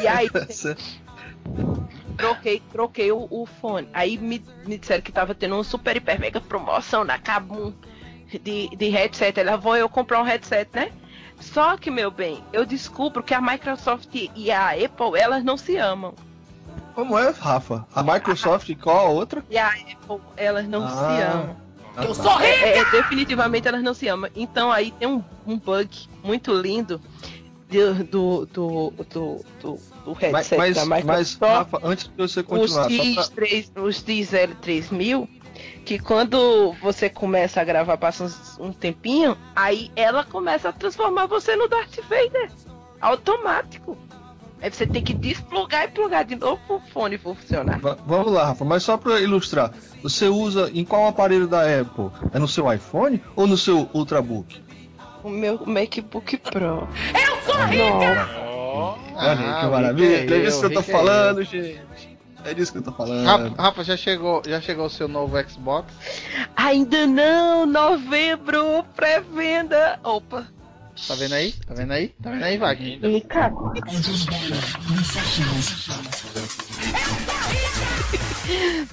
[0.00, 0.28] E aí,
[2.16, 3.88] troquei, troquei o, o fone.
[3.92, 7.72] Aí me, me disseram que tava tendo uma super hiper mega promoção na Kabum
[8.42, 9.38] de, de headset.
[9.38, 10.90] Ela vou eu comprar um headset, né?
[11.42, 15.76] Só que, meu bem, eu descubro que a Microsoft e a Apple, elas não se
[15.76, 16.14] amam.
[16.94, 17.86] Como é, Rafa?
[17.94, 19.44] A Microsoft e qual a outra?
[19.50, 21.32] E a Apple, elas não se Ah.
[21.32, 21.56] amam.
[21.96, 24.30] Eu sou é, é, definitivamente elas não se amam.
[24.34, 27.00] Então aí tem um, um bug muito lindo
[27.68, 31.40] do, do, do, do, do, do Mas, headset mas, da mas, Microsoft.
[31.42, 33.46] Rafa, antes de você os continuar, pra...
[33.46, 35.28] X3, os XL3000,
[35.84, 41.26] que quando você começa a gravar, passa uns- um tempinho, aí ela começa a transformar
[41.26, 42.50] você no Darth Vader.
[43.00, 43.96] Automático.
[44.60, 47.80] Aí você tem que desplugar e plugar de novo pro fone funcionar.
[47.80, 49.72] Va- Vamos lá, Rafa, mas só pra ilustrar.
[50.04, 52.10] Você usa em qual aparelho da Apple?
[52.32, 54.62] É no seu iPhone ou no seu Ultrabook?
[55.24, 56.86] O meu MacBook Pro.
[58.44, 60.16] Ó, Olha aí, Ah, que maravilha.
[60.22, 61.80] É disso que eu eu, tô falando, gente.
[62.44, 63.24] É disso que eu tô falando.
[63.24, 65.92] Rafa, Rafa, já chegou, já chegou o seu novo Xbox?
[66.56, 69.98] Ainda não, novembro, pré-venda.
[70.02, 70.46] Opa.
[71.06, 71.52] Tá vendo aí?
[71.52, 72.08] Tá vendo aí?
[72.22, 73.04] Tá vendo aí, Wagner?
[73.04, 73.52] E, cara,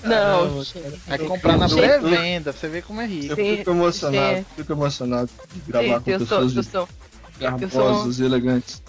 [0.04, 0.64] Não,
[1.08, 3.34] Vai comprar na pré-venda, você ver como é rico.
[3.34, 4.46] Eu Sim, fico emocionado, sim.
[4.56, 6.90] fico emocionado de gravar com gente, eu sou, pessoas eu sou,
[7.40, 8.82] garbosas e elegantes.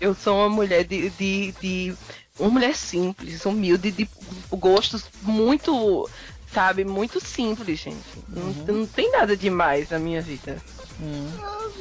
[0.00, 1.94] eu sou uma mulher de, de, de-
[2.38, 4.08] uma mulher simples, humilde, de
[4.50, 6.08] gostos muito,
[6.52, 8.04] sabe, muito simples, gente.
[8.28, 10.56] Não, não tem nada demais na minha vida.
[11.00, 11.28] Hum.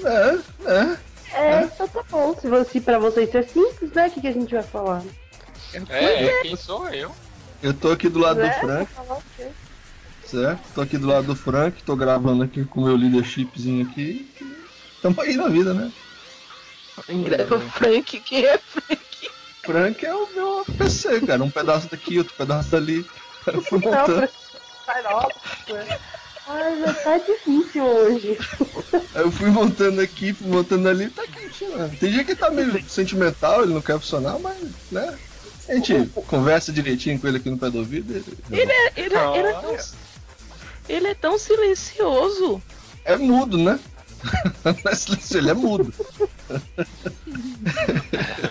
[0.03, 0.97] É, é.
[1.33, 2.35] é, então tá bom.
[2.39, 4.07] Se, você, se pra vocês é simples, né?
[4.07, 5.03] O que, que a gente vai falar?
[5.89, 7.11] é, quem sou eu?
[7.63, 8.59] Eu tô aqui do lado do Né?
[8.59, 8.91] Frank,
[10.25, 10.61] certo?
[10.73, 14.29] Tô aqui do lado do Frank, tô gravando aqui com o meu leadershipzinho aqui.
[15.01, 15.91] Tamo aí na vida, né?
[16.97, 19.10] O Frank, que é Frank
[20.05, 21.43] é o meu PC, cara.
[21.43, 23.05] Um pedaço daqui, outro pedaço dali.
[23.45, 24.27] Eu fui montando.
[26.47, 28.37] Ai, já tá difícil hoje.
[29.13, 31.97] Eu fui montando aqui, fui montando ali, tá aqui funcionando.
[31.97, 34.57] Tem dia que tá meio sentimental, ele não quer funcionar, mas,
[34.91, 35.17] né?
[35.69, 38.13] A gente conversa direitinho com ele aqui no pé do ouvido.
[38.13, 39.77] Ele, Ele é, ele, é- ele é tão,
[40.89, 42.61] ele é tão silencioso.
[43.05, 43.79] É mudo, né?
[44.65, 45.93] Não é ele é mudo.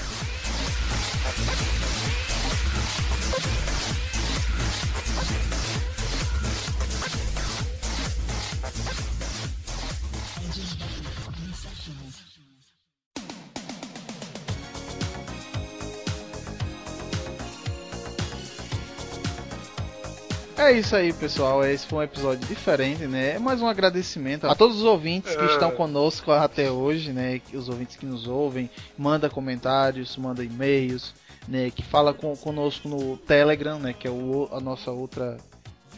[20.61, 21.65] É isso aí, pessoal.
[21.65, 23.31] Esse foi um episódio diferente, né?
[23.31, 27.41] É mais um agradecimento a todos os ouvintes que estão conosco até hoje, né?
[27.51, 31.15] Os ouvintes que nos ouvem, manda comentários, manda e-mails,
[31.47, 31.71] né?
[31.71, 33.91] Que fala com, conosco no Telegram, né?
[33.91, 35.35] Que é o, a nossa outra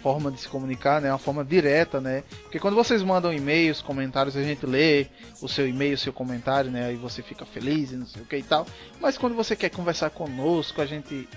[0.02, 1.12] forma de se comunicar, né?
[1.12, 2.24] Uma forma direta, né?
[2.44, 5.08] Porque quando vocês mandam e-mails, comentários, a gente lê
[5.42, 6.86] o seu e-mail, o seu comentário, né?
[6.86, 8.66] Aí você fica feliz e não sei o que e tal.
[9.02, 11.28] Mas quando você quer conversar conosco, a gente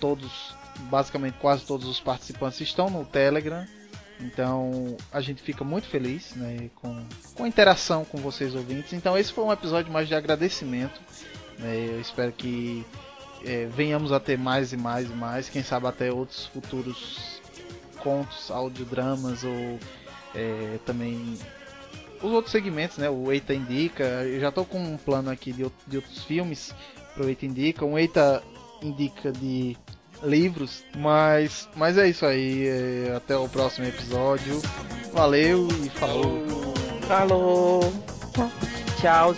[0.00, 0.54] todos,
[0.84, 3.66] basicamente quase todos os participantes estão no Telegram.
[4.20, 7.04] Então a gente fica muito feliz né, com,
[7.34, 8.92] com a interação com vocês ouvintes.
[8.92, 11.00] Então esse foi um episódio mais de agradecimento.
[11.58, 11.86] né?
[11.88, 12.84] Eu espero que
[13.44, 17.40] é, venhamos a ter mais e mais e mais, quem sabe até outros futuros
[17.98, 19.78] contos, audiodramas ou
[20.34, 21.38] é, também
[22.22, 23.08] os outros segmentos, né?
[23.08, 26.74] O Eita Indica, eu já tô com um plano aqui de, de outros filmes
[27.14, 28.42] pro Eita Indica, um Eita
[28.82, 29.76] Indica de
[30.22, 34.60] livros, mas, mas é isso aí, é, até o próximo episódio,
[35.12, 36.74] valeu e falou!
[37.06, 37.92] Falou.
[39.00, 39.34] Tchau,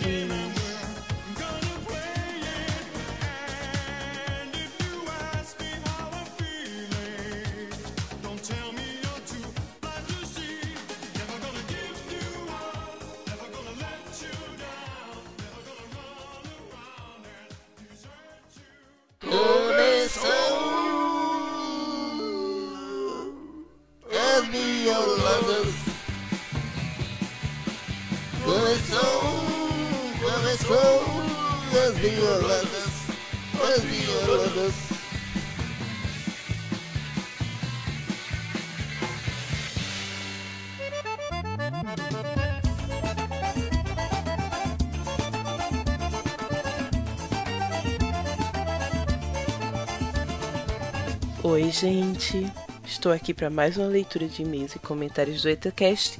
[51.81, 52.45] gente.
[52.85, 56.19] Estou aqui para mais uma leitura de e-mails e comentários do EtaCast.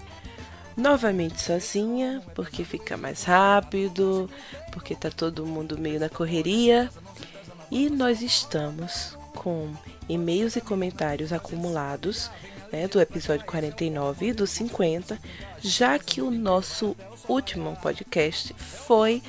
[0.76, 4.28] Novamente sozinha, porque fica mais rápido,
[4.72, 6.90] porque tá todo mundo meio na correria.
[7.70, 9.72] E nós estamos com
[10.10, 12.32] e-mails e comentários acumulados
[12.72, 15.20] né, do episódio 49 e do 50,
[15.62, 16.98] já que o nosso
[17.30, 19.22] último podcast foi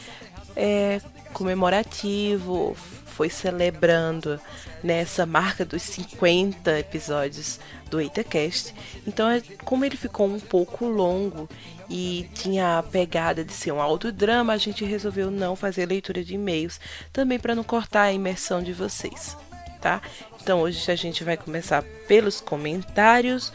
[0.57, 0.99] é,
[1.35, 2.74] comemorativo,
[3.05, 4.41] foi celebrando
[4.83, 7.61] nessa marca dos 50 episódios
[7.91, 8.74] do EitaCast.
[9.07, 11.49] Então, é- como ele ficou um pouco longo
[11.89, 16.35] e tinha a pegada de ser um autodrama, a gente resolveu não fazer leitura de
[16.35, 16.80] e-mails,
[17.12, 19.37] também para não cortar a imersão de vocês,
[19.80, 20.01] tá?
[20.41, 23.53] Então, hoje a gente vai começar pelos comentários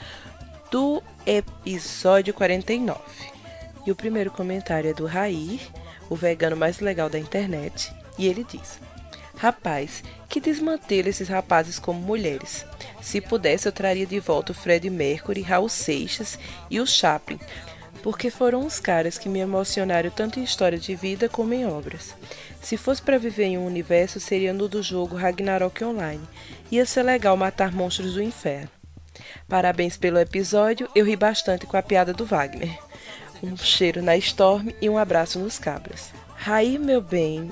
[0.72, 3.02] do episódio 49.
[3.86, 5.62] E o primeiro comentário é do Rair,
[6.10, 8.80] o vegano mais legal da internet, e ele diz:
[9.38, 12.66] Rapaz, que desmantela esses rapazes como mulheres.
[13.02, 16.40] Se pudesse, eu traria de volta o Fred Mercury, Raul Seixas
[16.72, 17.40] e o Chaplin,
[18.02, 22.16] porque foram os caras que me emocionaram tanto em história de vida como em obras.
[22.62, 26.28] Se fosse para viver em um universo, seria no do jogo Ragnarok Online.
[26.72, 28.70] Ia ser legal matar monstros do inferno.
[29.48, 32.78] Parabéns pelo episódio, eu ri bastante com a piada do Wagner.
[33.42, 36.12] Um cheiro na Storm e um abraço nos cabras.
[36.36, 37.52] Raí, meu bem,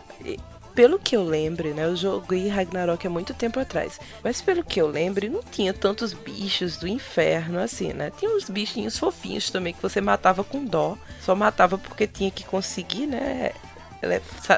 [0.75, 1.85] pelo que eu lembro, né?
[1.85, 3.99] Eu joguei Ragnarok há muito tempo atrás.
[4.21, 8.11] Mas pelo que eu lembro, não tinha tantos bichos do inferno assim, né?
[8.19, 10.97] Tinha uns bichinhos fofinhos também que você matava com dó.
[11.21, 13.51] Só matava porque tinha que conseguir, né?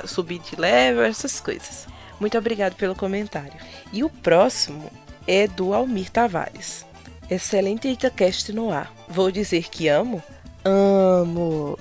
[0.05, 1.87] Subir de level, essas coisas.
[2.19, 3.53] Muito obrigado pelo comentário.
[3.93, 4.91] E o próximo
[5.27, 6.83] é do Almir Tavares.
[7.29, 8.91] Excelente Itacast no ar.
[9.07, 10.23] Vou dizer que amo?
[10.65, 11.77] Amo!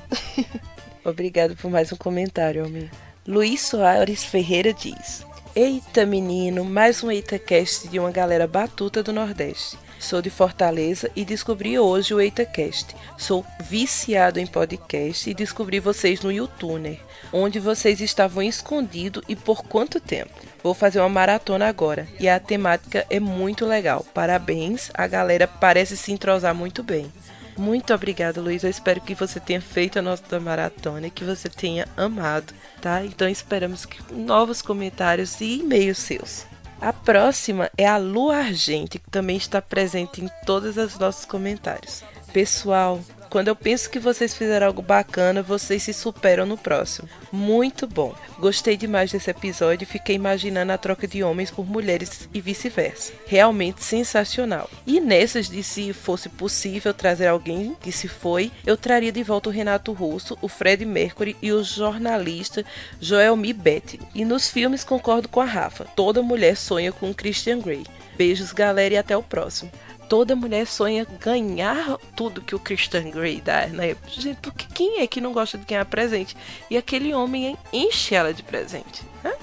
[1.05, 2.91] Obrigado por mais um comentário, Almir.
[3.29, 9.77] Luiz Soares Ferreira diz: Eita menino, mais um EitaCast de uma galera batuta do Nordeste.
[9.99, 12.95] Sou de Fortaleza e descobri hoje o EitaCast.
[13.19, 17.01] Sou viciado em podcast e descobri vocês no YouTuner,
[17.33, 20.31] onde vocês estavam escondidos e por quanto tempo.
[20.63, 24.07] Vou fazer uma maratona agora e a temática é muito legal.
[24.15, 27.11] Parabéns, a galera parece se entrosar muito bem.
[27.57, 28.63] Muito obrigada, Luiz.
[28.63, 33.05] Eu espero que você tenha feito a nossa maratona e que você tenha amado, tá?
[33.05, 36.47] Então esperamos novos comentários e e-mails seus.
[36.81, 42.05] A próxima é a Lu Argente, que também está presente em todos os nossos comentários.
[42.33, 47.09] Pessoal, quando eu penso que vocês fizeram algo bacana, vocês se superam no próximo.
[47.33, 48.15] Muito bom.
[48.39, 53.13] Gostei demais desse episódio e fiquei imaginando a troca de homens por mulheres e vice-versa.
[53.27, 54.71] Realmente sensacional.
[54.87, 59.49] E nessas de se fosse possível trazer alguém que se foi, eu traria de volta
[59.49, 62.65] o Renato Russo, o Fred Mercury e o jornalista
[63.01, 64.01] Joel Betty.
[64.15, 65.85] E nos filmes concordo com a Rafa.
[65.97, 67.85] Toda mulher sonha com Christian Grey.
[68.17, 69.71] Beijos, galera, e até o próximo
[70.09, 73.97] toda mulher sonha ganhar tudo que o Christian Grey dá, né?
[74.09, 76.37] Gente, porque quem é que não gosta de ganhar presente?
[76.71, 79.35] E aquele homem enche ela de presente, né?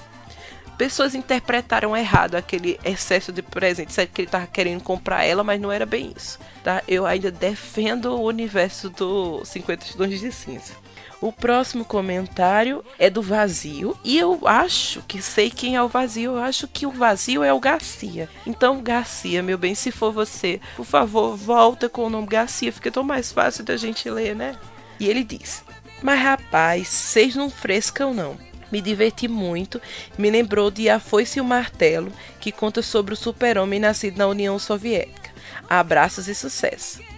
[0.76, 5.60] Pessoas interpretaram errado aquele excesso de presente, sabe que ele tava querendo comprar ela, mas
[5.60, 6.82] não era bem isso, tá?
[6.88, 10.83] Eu ainda defendo o universo do 50 Tons de Cinza.
[11.24, 13.96] O próximo comentário é do Vazio.
[14.04, 16.32] E eu acho que sei quem é o Vazio.
[16.32, 18.28] Eu acho que o Vazio é o Garcia.
[18.46, 22.70] Então, Garcia, meu bem, se for você, por favor, volta com o nome Garcia.
[22.70, 24.54] Fica tão mais fácil da gente ler, né?
[25.00, 25.64] E ele diz:
[26.02, 28.36] Mas rapaz, vocês não frescam não.
[28.70, 29.80] Me diverti muito,
[30.18, 34.26] me lembrou de A Foice e o Martelo, que conta sobre o super-homem nascido na
[34.26, 35.30] União Soviética.
[35.70, 37.13] Abraços e sucesso!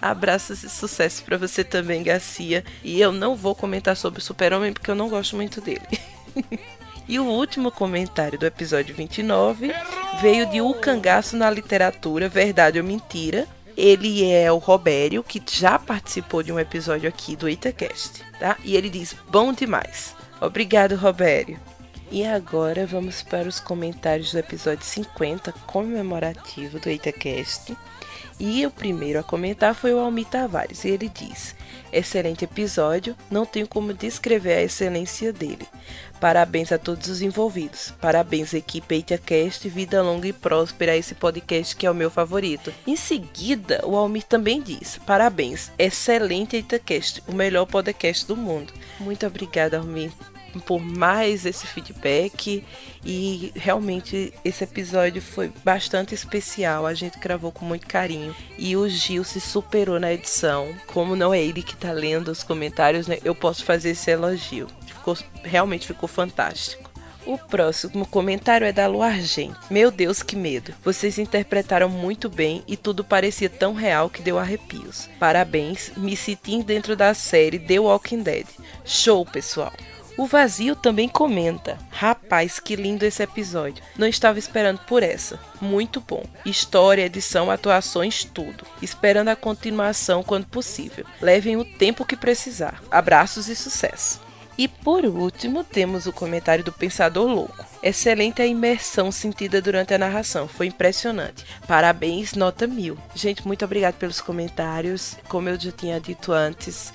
[0.00, 2.64] Abraços e sucesso para você também, Garcia.
[2.82, 5.86] E eu não vou comentar sobre o Super-Homem porque eu não gosto muito dele.
[7.06, 9.72] e o último comentário do episódio 29
[10.20, 13.46] veio de O Cangaço na Literatura, Verdade ou Mentira.
[13.76, 18.56] Ele é o Robério, que já participou de um episódio aqui do Itacast, tá?
[18.64, 20.14] E ele diz: bom demais.
[20.40, 21.58] Obrigado, Robério.
[22.10, 27.76] E agora vamos para os comentários do episódio 50 comemorativo do Itacast.
[28.40, 31.54] E o primeiro a comentar foi o Almir Tavares, e ele diz:
[31.92, 35.68] Excelente episódio, não tenho como descrever a excelência dele.
[36.18, 37.92] Parabéns a todos os envolvidos.
[38.00, 42.72] Parabéns, equipe EitaCast, vida longa e próspera a esse podcast que é o meu favorito.
[42.86, 48.72] Em seguida, o Almir também diz: Parabéns, excelente EitaCast, o melhor podcast do mundo.
[48.98, 50.12] Muito obrigada, Almir
[50.58, 52.64] por mais esse feedback
[53.04, 56.86] e realmente esse episódio foi bastante especial.
[56.86, 60.74] A gente gravou com muito carinho e o Gil se superou na edição.
[60.86, 64.66] Como não é ele que tá lendo os comentários, né, eu posso fazer esse elogio.
[64.86, 66.90] Ficou, realmente ficou fantástico.
[67.26, 69.00] O próximo comentário é da Lu.
[69.70, 70.74] Meu Deus, que medo.
[70.82, 75.08] Vocês interpretaram muito bem e tudo parecia tão real que deu arrepios.
[75.18, 78.46] Parabéns, me senti dentro da série The Walking Dead.
[78.84, 79.72] Show, pessoal.
[80.20, 83.82] O Vazio também comenta: Rapaz, que lindo esse episódio.
[83.96, 85.40] Não estava esperando por essa.
[85.62, 86.22] Muito bom.
[86.44, 88.66] História, edição, atuações, tudo.
[88.82, 91.06] Esperando a continuação quando possível.
[91.22, 92.82] Levem o tempo que precisar.
[92.90, 94.20] Abraços e sucesso.
[94.58, 97.64] E por último, temos o comentário do Pensador Louco.
[97.82, 101.46] Excelente a imersão sentida durante a narração, foi impressionante.
[101.66, 102.98] Parabéns, nota mil.
[103.14, 105.16] Gente, muito obrigado pelos comentários.
[105.30, 106.92] Como eu já tinha dito antes,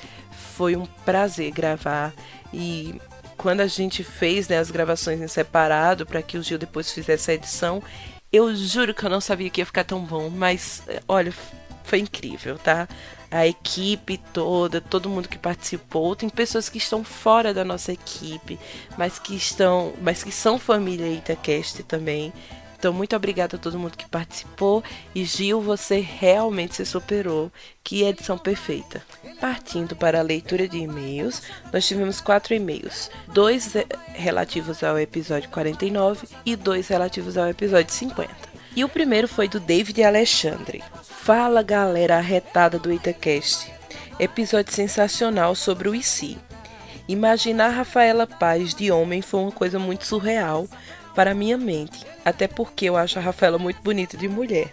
[0.56, 2.14] foi um prazer gravar
[2.54, 3.02] e
[3.38, 7.32] quando a gente fez né, as gravações em separado para que o Gil depois fizesse
[7.32, 7.82] a edição,
[8.32, 11.34] eu juro que eu não sabia que ia ficar tão bom, mas olha,
[11.84, 12.88] foi incrível, tá?
[13.32, 18.60] A equipe toda, todo mundo que participou, tem pessoas que estão fora da nossa equipe,
[18.98, 22.34] mas que estão, mas que são família Itacast também.
[22.86, 24.84] Então, muito obrigada a todo mundo que participou.
[25.16, 27.52] E Gil, você realmente se superou.
[27.84, 29.02] Que edição perfeita.
[29.42, 31.42] Partindo para a leitura de e-mails,
[31.74, 33.74] nós tivemos quatro e-mails: dois
[34.14, 38.30] relativos ao episódio 49 e dois relativos ao episódio 50.
[38.76, 40.84] E o primeiro foi do David Alexandre.
[41.02, 43.74] Fala galera arretada do Itacast.
[44.20, 46.38] Episódio sensacional sobre o IC.
[47.08, 50.68] Imaginar Rafaela Paz de homem foi uma coisa muito surreal,
[51.16, 54.70] para minha mente, até porque eu acho a Rafaela muito bonita de mulher.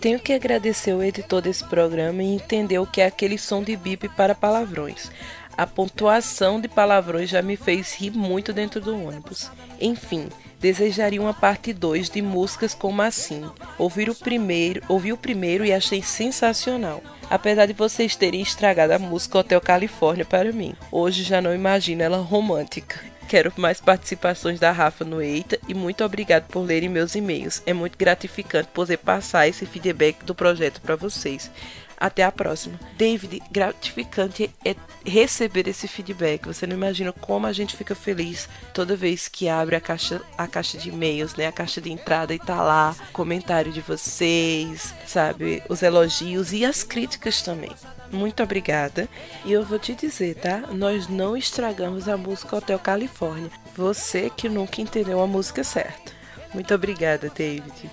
[0.00, 3.76] Tenho que agradecer o editor desse programa e entender o que é aquele som de
[3.76, 5.10] bip para palavrões.
[5.56, 9.50] A pontuação de palavrões já me fez rir muito dentro do ônibus.
[9.80, 10.28] Enfim,
[10.60, 13.42] desejaria uma parte 2 de músicas como assim.
[13.78, 17.02] Ouvi o primeiro, ouvi o primeiro e achei sensacional.
[17.30, 20.74] Apesar de vocês terem estragado a música Hotel Califórnia para mim.
[20.92, 23.15] Hoje já não imagino ela romântica.
[23.28, 27.60] Quero mais participações da Rafa no Eita e muito obrigado por lerem meus e-mails.
[27.66, 31.50] É muito gratificante poder passar esse feedback do projeto para vocês.
[31.98, 32.78] Até a próxima.
[32.96, 34.74] David, gratificante é
[35.04, 36.46] receber esse feedback.
[36.46, 40.46] Você não imagina como a gente fica feliz toda vez que abre a caixa, a
[40.46, 41.46] caixa de e-mails, né?
[41.46, 45.62] A caixa de entrada e tá lá comentário de vocês, sabe?
[45.68, 47.72] Os elogios e as críticas também
[48.10, 49.08] muito obrigada.
[49.44, 50.64] E eu vou te dizer, tá?
[50.72, 53.50] Nós não estragamos a música Hotel Califórnia.
[53.76, 56.12] Você que nunca entendeu a música certa.
[56.54, 57.90] Muito obrigada, David.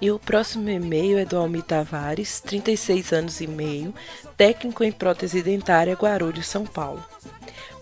[0.00, 3.94] E o próximo e-mail é do Almi Tavares, 36 anos e meio,
[4.36, 7.02] técnico em prótese dentária, Guarulhos, São Paulo.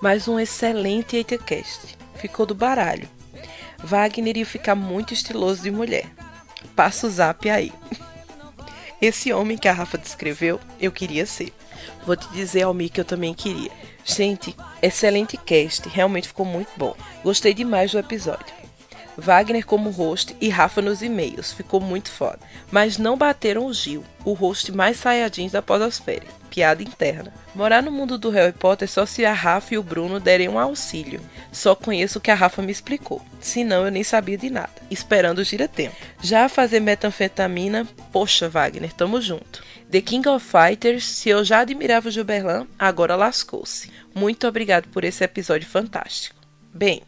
[0.01, 1.99] Mais um excelente ETCast.
[2.15, 3.09] Ficou do baralho.
[3.83, 6.07] Wagner ia ficar muito estiloso de mulher.
[6.77, 7.73] Passa o zap aí.
[9.03, 11.53] Esse homem que a Rafa descreveu, eu queria ser.
[12.07, 13.71] Vou te dizer, Almir, que eu também queria.
[14.05, 16.95] Gente, excelente cast, realmente ficou muito bom.
[17.25, 18.64] Gostei demais do episódio.
[19.17, 22.41] Wagner como host e Rafa nos e-mails, ficou muito foda.
[22.71, 26.27] Mas não bateram o Gil, o host mais saiadinho da podosfera.
[26.51, 27.33] Piada interna.
[27.55, 30.59] Morar no mundo do Harry Potter só se a Rafa e o Bruno derem um
[30.59, 31.21] auxílio.
[31.51, 33.21] Só conheço o que a Rafa me explicou.
[33.41, 34.71] Senão eu nem sabia de nada.
[34.91, 35.97] Esperando o gira-tempo.
[36.23, 39.65] Já fazer metanfetamina, poxa Wagner, tamo junto.
[39.91, 43.91] The King of Fighters, se eu já admirava o Gilberlan, agora lascou-se.
[44.15, 46.37] Muito obrigado por esse episódio fantástico.
[46.73, 47.03] Bem,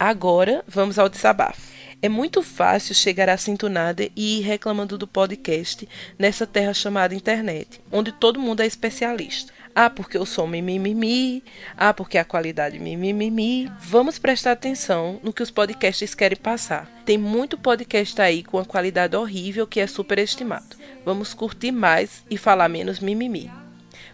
[0.00, 1.60] agora vamos ao desabafo.
[2.00, 5.86] É muito fácil chegar à sintonada e ir reclamando do podcast
[6.18, 9.52] nessa terra chamada internet, onde todo mundo é especialista.
[9.74, 11.44] Ah, porque o som mimimi.
[11.76, 13.70] Ah, porque a qualidade mimimi.
[13.78, 16.90] Vamos prestar atenção no que os podcasts querem passar.
[17.04, 20.76] Tem muito podcast aí com a qualidade horrível que é superestimado.
[21.04, 23.50] Vamos curtir mais e falar menos mimimi.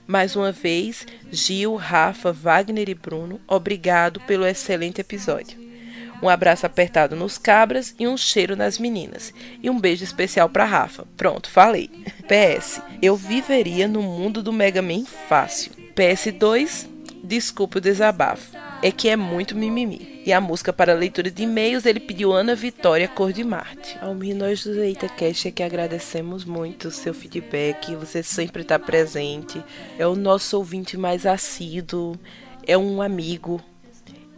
[0.06, 5.65] Mais uma vez, Gil, Rafa, Wagner e Bruno, obrigado pelo excelente episódio.
[6.22, 9.32] Um abraço apertado nos cabras e um cheiro nas meninas.
[9.62, 11.06] E um beijo especial para Rafa.
[11.16, 11.90] Pronto, falei.
[12.26, 15.72] PS, eu viveria no mundo do Mega Man fácil.
[15.94, 16.86] PS2,
[17.22, 18.56] desculpe o desabafo.
[18.82, 20.22] É que é muito mimimi.
[20.26, 23.96] E a música para leitura de e-mails ele pediu Ana Vitória Cor de Marte.
[24.00, 27.94] Almir, nós do Eita Cash é que agradecemos muito o seu feedback.
[27.94, 29.62] Você sempre está presente.
[29.98, 32.18] É o nosso ouvinte mais assíduo.
[32.66, 33.60] É um amigo.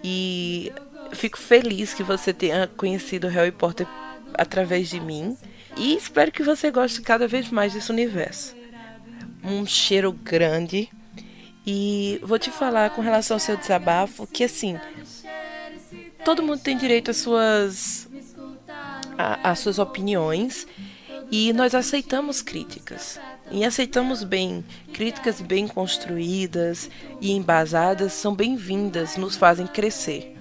[0.04, 0.72] E
[1.12, 3.86] fico feliz que você tenha conhecido Harry Potter
[4.34, 5.36] através de mim.
[5.76, 8.56] E espero que você goste cada vez mais desse universo.
[9.42, 10.90] Um cheiro grande.
[11.66, 14.78] E vou te falar com relação ao seu desabafo que assim,
[16.24, 18.08] todo mundo tem direito às suas
[19.18, 20.66] às suas opiniões
[21.30, 23.20] e nós aceitamos críticas.
[23.50, 24.64] E aceitamos bem.
[24.92, 26.90] Críticas bem construídas
[27.20, 30.37] e embasadas são bem-vindas, nos fazem crescer.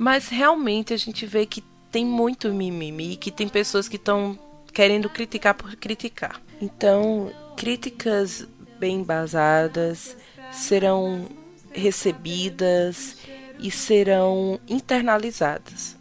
[0.00, 4.38] Mas realmente a gente vê que tem muito mimimi, que tem pessoas que estão
[4.72, 6.40] querendo criticar por criticar.
[6.58, 8.48] Então, críticas
[8.78, 10.16] bem embasadas,
[10.50, 11.28] serão
[11.70, 13.18] recebidas
[13.58, 15.98] e serão internalizadas,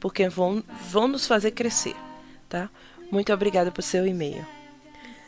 [0.00, 1.94] porque vão, vão nos fazer crescer,
[2.48, 2.70] tá?
[3.10, 4.46] Muito obrigada por seu e-mail.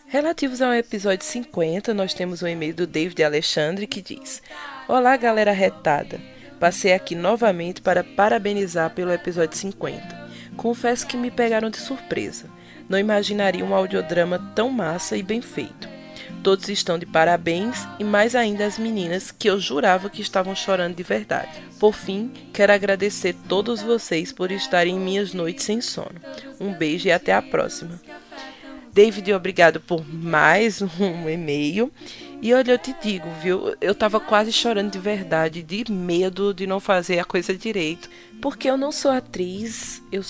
[0.07, 4.43] Relativos ao episódio 50, nós temos um e-mail do David Alexandre que diz:
[4.89, 6.19] Olá, galera retada.
[6.65, 10.01] Passei aqui novamente para parabenizar pelo episódio 50.
[10.57, 12.47] Confesso que me pegaram de surpresa.
[12.89, 15.87] Não imaginaria um audiodrama tão massa e bem feito.
[16.43, 20.97] Todos estão de parabéns e mais ainda as meninas que eu jurava que estavam chorando
[20.97, 21.63] de verdade.
[21.79, 26.19] Por fim, quero agradecer todos vocês por estarem em minhas noites sem sono.
[26.59, 28.01] Um beijo e até a próxima.
[28.95, 31.91] David, obrigado por mais um e-mail.
[32.41, 33.75] E olha, eu te digo, viu?
[33.81, 38.09] Eu tava quase chorando de verdade, de medo de não fazer a coisa direito.
[38.41, 40.23] Porque eu não sou atriz, eu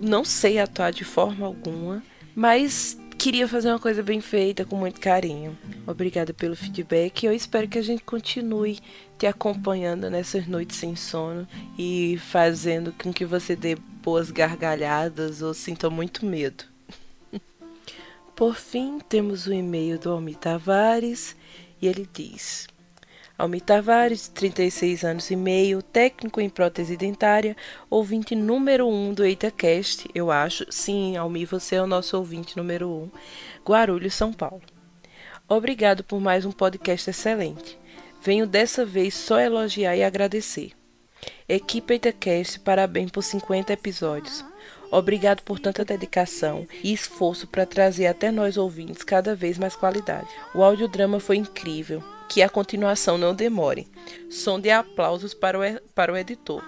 [0.00, 2.02] não sei atuar de forma alguma,
[2.34, 5.56] mas queria fazer uma coisa bem feita, com muito carinho.
[5.86, 7.22] Obrigada pelo feedback.
[7.22, 8.80] Eu espero que a gente continue
[9.16, 11.46] te acompanhando nessas noites sem sono
[11.78, 16.69] e fazendo com que você dê boas gargalhadas ou sinta muito medo.
[18.40, 21.36] Por fim, temos o e-mail do Almi Tavares
[21.78, 22.66] e ele diz:
[23.36, 27.54] Almi Tavares, 36 anos e meio, técnico em prótese dentária,
[27.90, 30.64] ouvinte número 1 um do EitaCast, eu acho.
[30.70, 32.90] Sim, Almi, você é o nosso ouvinte número 1.
[32.90, 33.10] Um,
[33.62, 34.62] Guarulhos, São Paulo.
[35.46, 37.78] Obrigado por mais um podcast excelente.
[38.22, 40.72] Venho dessa vez só elogiar e agradecer.
[41.46, 44.42] Equipe EitaCast, parabéns por 50 episódios.
[44.90, 50.28] Obrigado por tanta dedicação e esforço para trazer até nós ouvintes cada vez mais qualidade.
[50.52, 53.88] O audiodrama foi incrível que a continuação não demore.
[54.28, 56.62] Som de aplausos para o, para o editor.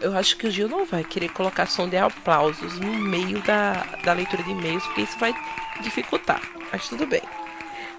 [0.00, 3.84] Eu acho que o Gil não vai querer colocar som de aplausos no meio da,
[4.04, 5.34] da leitura de e-mails, porque isso vai
[5.82, 6.40] dificultar.
[6.72, 7.22] Mas tudo bem.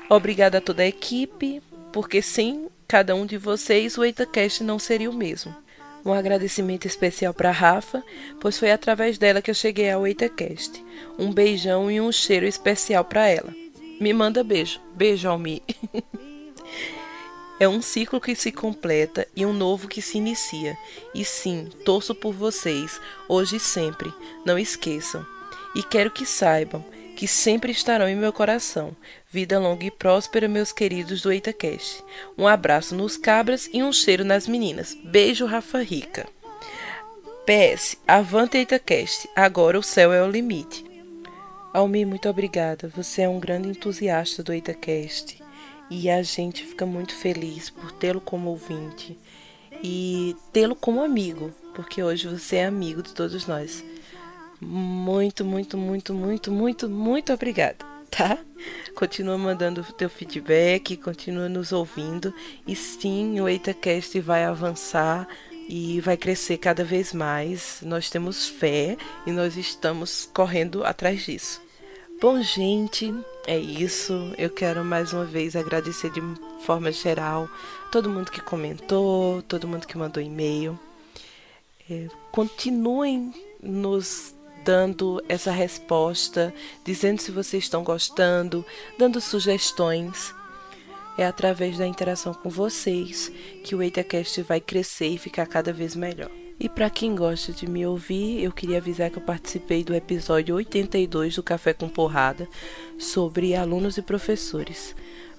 [0.09, 1.61] Obrigada a toda a equipe,
[1.93, 5.55] porque sem cada um de vocês o EitaCast não seria o mesmo.
[6.03, 8.03] Um agradecimento especial para Rafa,
[8.39, 10.83] pois foi através dela que eu cheguei ao EitaCast.
[11.17, 13.53] Um beijão e um cheiro especial para ela.
[13.99, 14.79] Me manda beijo.
[14.95, 15.61] Beijo, Almi.
[17.61, 20.75] É um ciclo que se completa e um novo que se inicia.
[21.13, 22.99] E sim, torço por vocês,
[23.29, 24.11] hoje e sempre.
[24.43, 25.23] Não esqueçam.
[25.75, 26.83] E quero que saibam
[27.15, 28.95] que sempre estarão em meu coração.
[29.33, 32.03] Vida longa e próspera, meus queridos do EitaCast.
[32.37, 34.93] Um abraço nos cabras e um cheiro nas meninas.
[35.05, 36.27] Beijo, Rafa Rica.
[37.45, 39.29] PS, avante EitaCast.
[39.33, 40.83] Agora o céu é o limite.
[41.73, 42.91] Almir, muito obrigada.
[42.93, 45.41] Você é um grande entusiasta do EitaCast
[45.89, 49.17] e a gente fica muito feliz por tê-lo como ouvinte
[49.81, 53.81] e tê-lo como amigo, porque hoje você é amigo de todos nós.
[54.59, 58.37] Muito, muito, muito, muito, muito, muito obrigada, tá?
[58.93, 62.33] Continua mandando o teu feedback, continua nos ouvindo
[62.67, 65.27] e sim, o EitaCast vai avançar
[65.67, 67.79] e vai crescer cada vez mais.
[67.81, 71.61] Nós temos fé e nós estamos correndo atrás disso.
[72.21, 73.11] Bom, gente,
[73.47, 74.13] é isso.
[74.37, 76.21] Eu quero mais uma vez agradecer de
[76.63, 77.49] forma geral
[77.91, 80.77] todo mundo que comentou, todo mundo que mandou e-mail.
[81.89, 83.33] É, continuem
[83.63, 86.53] nos dando essa resposta,
[86.83, 88.65] dizendo se vocês estão gostando,
[88.97, 90.33] dando sugestões.
[91.17, 93.31] É através da interação com vocês
[93.63, 96.31] que o EitaCast vai crescer e ficar cada vez melhor.
[96.59, 100.55] E para quem gosta de me ouvir, eu queria avisar que eu participei do episódio
[100.55, 102.47] 82 do Café com Porrada
[102.99, 104.95] sobre alunos e professores.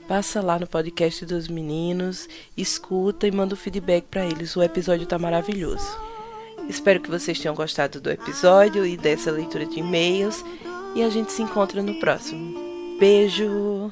[0.08, 4.56] Passa lá no podcast dos meninos, escuta e manda o feedback para eles.
[4.56, 6.11] O episódio tá maravilhoso.
[6.72, 10.42] Espero que vocês tenham gostado do episódio e dessa leitura de e-mails.
[10.96, 12.98] E a gente se encontra no próximo.
[12.98, 13.90] Beijo!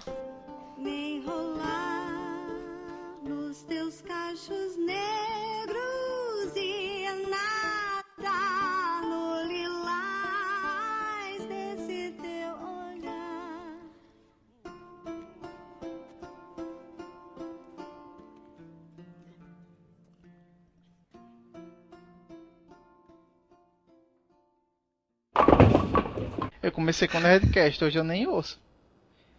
[26.81, 28.59] Comecei com o Nerdcast, hoje eu nem ouço.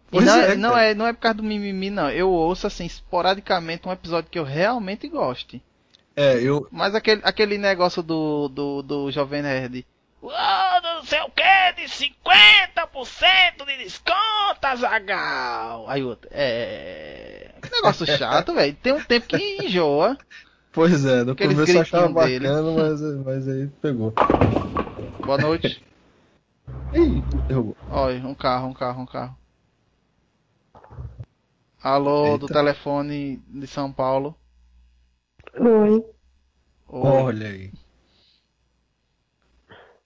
[0.08, 2.08] E Pois não, é, não é, não é por causa do mimimi, não.
[2.10, 5.60] Eu ouço, assim, esporadicamente um episódio que eu realmente goste.
[6.14, 6.68] É, eu.
[6.70, 9.84] Mas aquele, aquele negócio do, do, do Jovem Nerd.
[10.24, 15.86] Ah, não sei o que, de 50% de desconto, Zagal.
[15.88, 17.50] Aí outro, é.
[17.60, 18.76] Que negócio chato, velho.
[18.80, 20.16] Tem um tempo que enjoa.
[20.72, 22.46] Pois é, no Aqueles começo eu achava dele.
[22.46, 24.12] bacana, mas, mas aí pegou.
[25.24, 25.82] Boa noite.
[26.94, 27.76] Ih, derrubou.
[27.90, 29.36] Olha, um carro, um carro, um carro.
[31.82, 32.54] Alô, do Eita.
[32.54, 34.36] telefone de São Paulo.
[35.58, 36.04] Oi.
[36.88, 37.00] Oi.
[37.00, 37.72] Olha aí.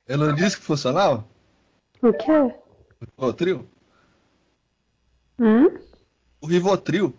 [0.09, 1.25] Não disse que funcionava?
[2.03, 2.31] O quê?
[3.19, 3.69] O Rivotril?
[5.39, 5.69] Hum?
[6.41, 7.13] O Rivotril.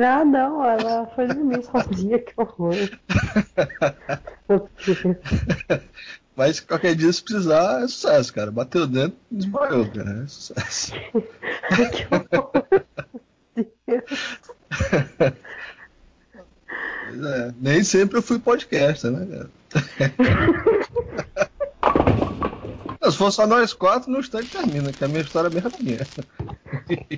[0.00, 2.74] Ah, não, ela foi dormir sozinha, que horror.
[6.38, 8.52] Mas qualquer dia se precisar, é sucesso, cara.
[8.52, 10.22] Bateu dentro, desmaiou, cara.
[10.22, 10.92] É sucesso.
[10.92, 12.52] que horror.
[17.08, 17.54] Pois é.
[17.60, 19.50] Nem sempre eu fui podcaster, né, cara?
[23.02, 25.60] Não, se for só nós quatro, no instante termina, que a minha história é bem
[25.60, 26.06] rapidinha.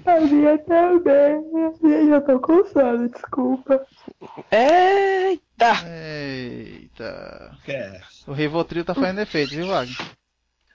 [0.07, 1.35] A minha também.
[1.35, 3.87] A minha já tô cansada, desculpa.
[5.61, 5.87] Eita!
[5.87, 7.59] Eita.
[7.69, 8.01] É.
[8.27, 9.97] O Rivotril tá fazendo efeito, viu, Wagner?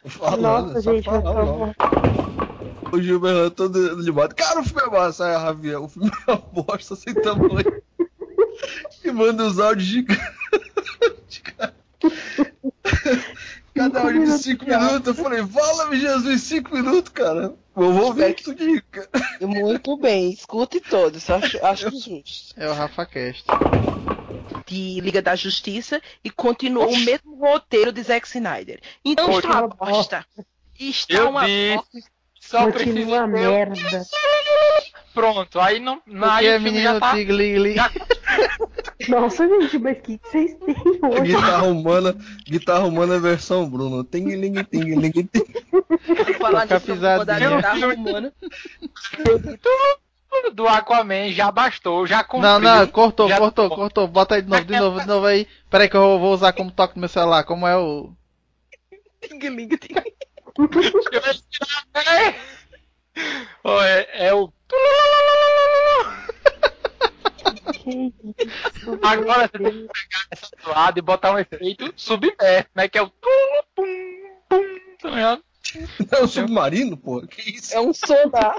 [0.06, 1.74] Falando, Nossa, só gente, eu falar o nome.
[1.76, 2.96] tô...
[2.96, 4.36] O Gilberto todo animado.
[4.36, 5.26] Cara, o filme é massa.
[5.26, 7.82] A Javier, o filme é uma bosta sem tamanho.
[9.04, 11.74] e manda os áudios gigantes, cara.
[13.76, 15.08] Cada áudio de 5 minutos.
[15.08, 17.54] Eu falei, fala-me, Jesus, 5 minutos, cara.
[17.76, 18.56] Eu vou ver que tu
[18.90, 19.10] cara.
[19.42, 22.54] Muito bem, escute todos, acho, acho justo.
[22.56, 23.44] É o Rafa Cast.
[24.66, 28.80] De Liga da Justiça e continuou o mesmo roteiro de Zack Snyder.
[29.04, 29.40] Então Poxa.
[29.40, 30.26] está uma bosta.
[30.80, 32.15] Está Eu uma disse, bosta.
[32.48, 34.02] Só precisa Continua ter- merda.
[35.14, 36.00] Pronto, aí não.
[36.02, 37.14] Porque Aí é menino já tá.
[37.14, 37.74] Tigli.
[37.76, 37.90] já-
[39.08, 40.76] Nossa, gente, mas o que, vocês têm
[41.10, 41.22] hoje?
[41.34, 42.16] Guitarra humana,
[42.46, 44.04] guitarra humana versão Bruno.
[44.04, 45.30] Ting, ling, ting, ling, ting.
[46.40, 47.56] Falar disso, eu pisadinha.
[47.58, 48.34] guitarra humana.
[50.54, 52.52] do Aquaman já bastou, já cumpriu.
[52.52, 54.08] Não, não, cortou, já- cortou, cortou.
[54.08, 55.48] Bota aí de novo, de novo, de novo aí.
[55.70, 57.44] Peraí que eu vou- usar como toque no meu celular.
[57.46, 58.12] Como é o.
[63.64, 64.52] Ó, é, é o.
[69.04, 72.88] Agora você tem que pegar essa do lado e botar um efeito submerso, né?
[72.88, 73.10] Que é o.
[73.10, 73.28] pum,
[73.76, 75.44] pum, tá ligado?
[76.12, 77.22] É um submarino, pô.
[77.28, 77.76] Que isso?
[77.76, 78.58] É um sonar.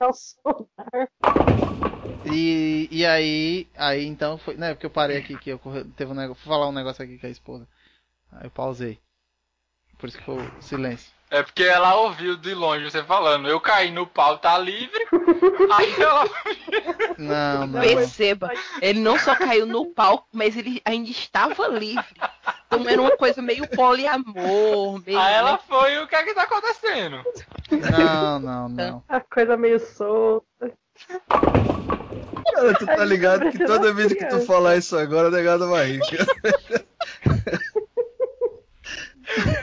[0.00, 1.10] É o sonar.
[2.24, 3.68] E, e aí.
[3.76, 4.56] Aí então foi.
[4.56, 5.60] Né, porque eu parei aqui que eu
[5.96, 6.42] teve um negócio.
[6.42, 7.68] Fui falar um negócio aqui com a esposa.
[8.32, 8.98] Aí eu pausei.
[9.98, 11.12] Por isso que foi o silêncio.
[11.34, 13.48] É porque ela ouviu de longe você falando.
[13.48, 15.04] Eu caí no pau, tá livre.
[15.76, 16.30] Aí ela.
[17.18, 17.80] Não, não.
[17.80, 22.04] Perceba, ele não só caiu no palco, mas ele ainda estava livre.
[22.68, 25.18] Então era uma coisa meio poliamor, meio.
[25.18, 27.20] Aí ela foi o que é que tá acontecendo?
[27.68, 29.02] Não, não, não.
[29.08, 30.72] A coisa meio solta.
[32.54, 35.86] Cara, tu tá ligado que toda vez que tu falar isso agora, a negada vai
[35.86, 36.00] rir.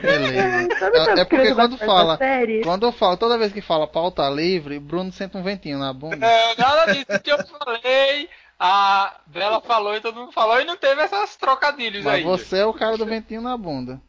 [0.01, 0.71] Beleza.
[0.81, 2.19] É, é porque quando fala.
[2.63, 6.17] Quando eu falo, toda vez que fala pauta livre, Bruno sente um ventinho na bunda.
[6.17, 8.27] Não, nada disso que eu falei.
[8.59, 12.23] A Bela falou e todo mundo falou e não teve essas trocadilhos Mas aí.
[12.23, 13.99] você é o cara do ventinho na bunda.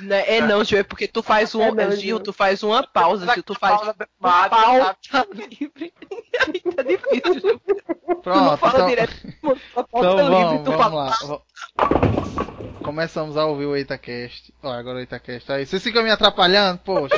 [0.00, 1.62] Né, É não, Gil, é porque tu faz um.
[1.62, 5.92] É não, Gil, tu faz uma pausa, Gil, tu faz Pausa uma dramática, pauta livre.
[6.46, 7.60] Aí tá difícil, Gil.
[7.60, 7.74] Tu
[8.06, 9.12] não Pronto, fala então, direto,
[9.74, 11.40] pauta então livre, vamos, tu vamos fala.
[11.40, 11.42] lá.
[12.82, 14.52] Começamos a ouvir o EitaCast.
[14.62, 15.50] Ó, agora o EitaCast.
[15.52, 16.78] Aí, vocês ficam me atrapalhando?
[16.84, 17.16] Poxa.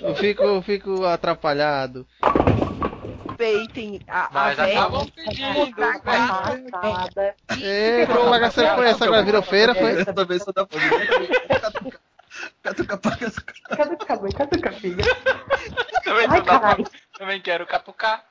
[0.00, 2.06] Eu fico, eu fico atrapalhado.
[3.42, 4.80] Respeitem a, a Mas velha.
[4.80, 5.76] acabam pedindo.
[6.02, 7.34] Passada.
[7.60, 9.04] Ei, que bagaceira foi essa?
[9.04, 10.00] Agora virou feira, foi?
[10.00, 11.48] Essa vez só dá pra ver.
[12.62, 13.42] Catuca, catuca,
[13.76, 14.32] Cadê o cabelo?
[14.34, 15.02] Cadê o cabelo?
[16.04, 16.86] Também, Ai, caralho.
[17.18, 18.24] também quero catucar.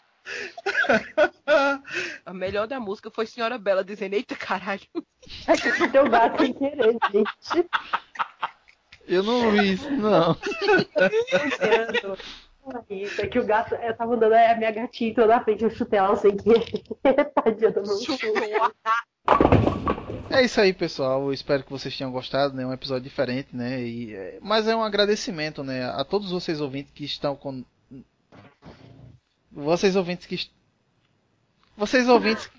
[2.25, 4.81] A melhor da música foi Senhora Bela dizendo, eita caralho.
[5.47, 7.69] É que eu deu gato sem querer, gente.
[9.07, 10.37] Eu não vi isso, não.
[12.89, 15.63] Isso, é que o gato, eu tava andando, é a minha gatinha entrou na frente,
[15.63, 16.81] eu chutei ela sem querer.
[17.35, 17.97] Tadinha do meu.
[20.29, 21.23] É isso aí, pessoal.
[21.23, 22.65] Eu espero que vocês tenham gostado, né?
[22.65, 23.81] Um episódio diferente, né?
[23.81, 25.85] E, é, mas é um agradecimento, né?
[25.85, 27.65] A todos vocês ouvintes que estão com.
[29.51, 30.49] Vocês ouvintes que.
[31.75, 32.49] Vocês ouvintes.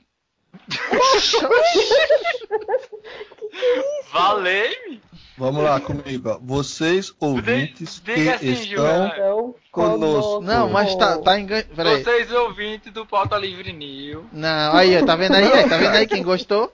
[4.12, 5.00] Valei!
[5.38, 6.28] Vamos lá comigo.
[6.30, 6.38] ó.
[6.42, 9.14] Vocês ouvintes que diga assim, estão Gilberto.
[9.16, 10.40] Então, conosco.
[10.42, 11.62] Não, mas tá, tá engan...
[11.74, 12.02] Peraí.
[12.04, 14.26] Vocês ouvintes do Pauta Livre New.
[14.32, 15.50] Não, aí, tá vendo aí?
[15.50, 16.72] Aí, Tá vendo aí quem gostou?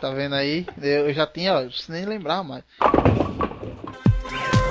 [0.00, 0.66] Tá vendo aí?
[0.82, 2.64] Eu já tinha, ó, nem lembrava mais.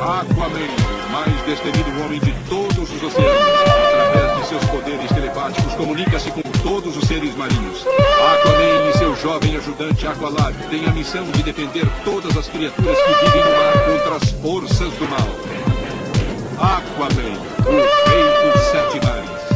[0.02, 3.42] Aquaman, mais destemido homem de todos os oceanos.
[3.90, 7.86] Através de seus poderes telepáticos, comunica-se com todos os seres marinhos.
[7.88, 13.26] Aquaman e seu jovem ajudante Aqualad têm a missão de defender todas as criaturas que
[13.26, 15.30] vivem no mar contra as forças do mal.
[16.58, 19.49] Aquaman, o rei dos sete mares.